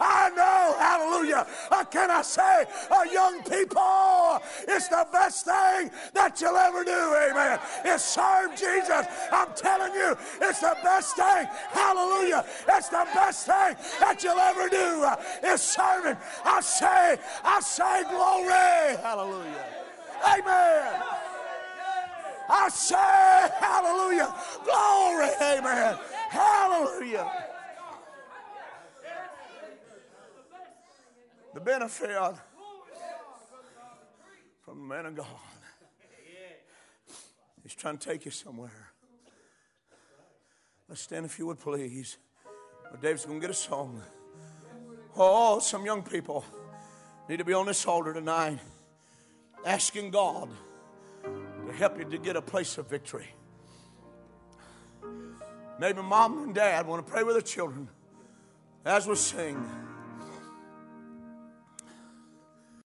I 0.00 0.30
know. 0.34 0.76
Hallelujah. 0.78 1.46
Can 1.90 2.10
I 2.10 2.22
say, 2.22 2.64
uh, 2.90 3.04
young 3.12 3.42
people, 3.42 4.42
it's 4.66 4.88
the 4.88 5.06
best 5.12 5.44
thing 5.44 5.90
that 6.14 6.40
you'll 6.40 6.56
ever 6.56 6.84
do. 6.84 6.90
Amen. 7.30 7.58
It's 7.84 8.04
serve 8.04 8.54
Jesus. 8.54 9.06
I'm 9.30 9.52
telling 9.54 9.94
you, 9.94 10.16
it's 10.42 10.60
the 10.60 10.76
best 10.82 11.16
thing. 11.16 11.46
Hallelujah. 11.70 12.44
It's 12.68 12.88
the 12.88 13.06
best 13.14 13.46
thing 13.46 13.76
that 14.00 14.22
you'll 14.22 14.38
ever 14.38 14.68
do. 14.68 15.06
It's 15.42 15.62
serving. 15.62 16.16
I 16.44 16.60
say, 16.60 17.18
I 17.44 17.60
say 17.60 18.04
glory. 18.08 18.96
Hallelujah. 19.02 19.64
Amen. 20.26 21.02
I 22.50 22.68
say 22.70 22.96
hallelujah. 23.60 24.34
Glory. 24.64 25.28
Amen. 25.42 25.98
Hallelujah. 26.30 27.30
The 31.54 31.60
benefit 31.60 32.10
from 34.68 34.80
the 34.80 34.84
man 34.84 35.06
of 35.06 35.16
God. 35.16 35.26
He's 37.62 37.74
trying 37.74 37.96
to 37.96 38.06
take 38.06 38.26
you 38.26 38.30
somewhere. 38.30 38.92
Let's 40.90 41.00
stand 41.00 41.24
if 41.24 41.38
you 41.38 41.46
would 41.46 41.58
please. 41.58 42.18
Dave's 43.00 43.24
going 43.24 43.40
to 43.40 43.46
get 43.46 43.50
a 43.50 43.58
song. 43.58 44.02
Oh, 45.16 45.58
some 45.58 45.86
young 45.86 46.02
people 46.02 46.44
need 47.30 47.38
to 47.38 47.44
be 47.44 47.54
on 47.54 47.64
this 47.64 47.86
altar 47.86 48.12
tonight 48.12 48.58
asking 49.64 50.10
God 50.10 50.50
to 51.66 51.72
help 51.72 51.98
you 51.98 52.04
to 52.04 52.18
get 52.18 52.36
a 52.36 52.42
place 52.42 52.76
of 52.76 52.90
victory. 52.90 53.28
Maybe 55.80 56.02
mom 56.02 56.42
and 56.42 56.54
dad 56.54 56.86
want 56.86 57.06
to 57.06 57.10
pray 57.10 57.22
with 57.22 57.36
their 57.36 57.42
children 57.42 57.88
as 58.84 59.06
we 59.06 59.14
sing. 59.14 59.87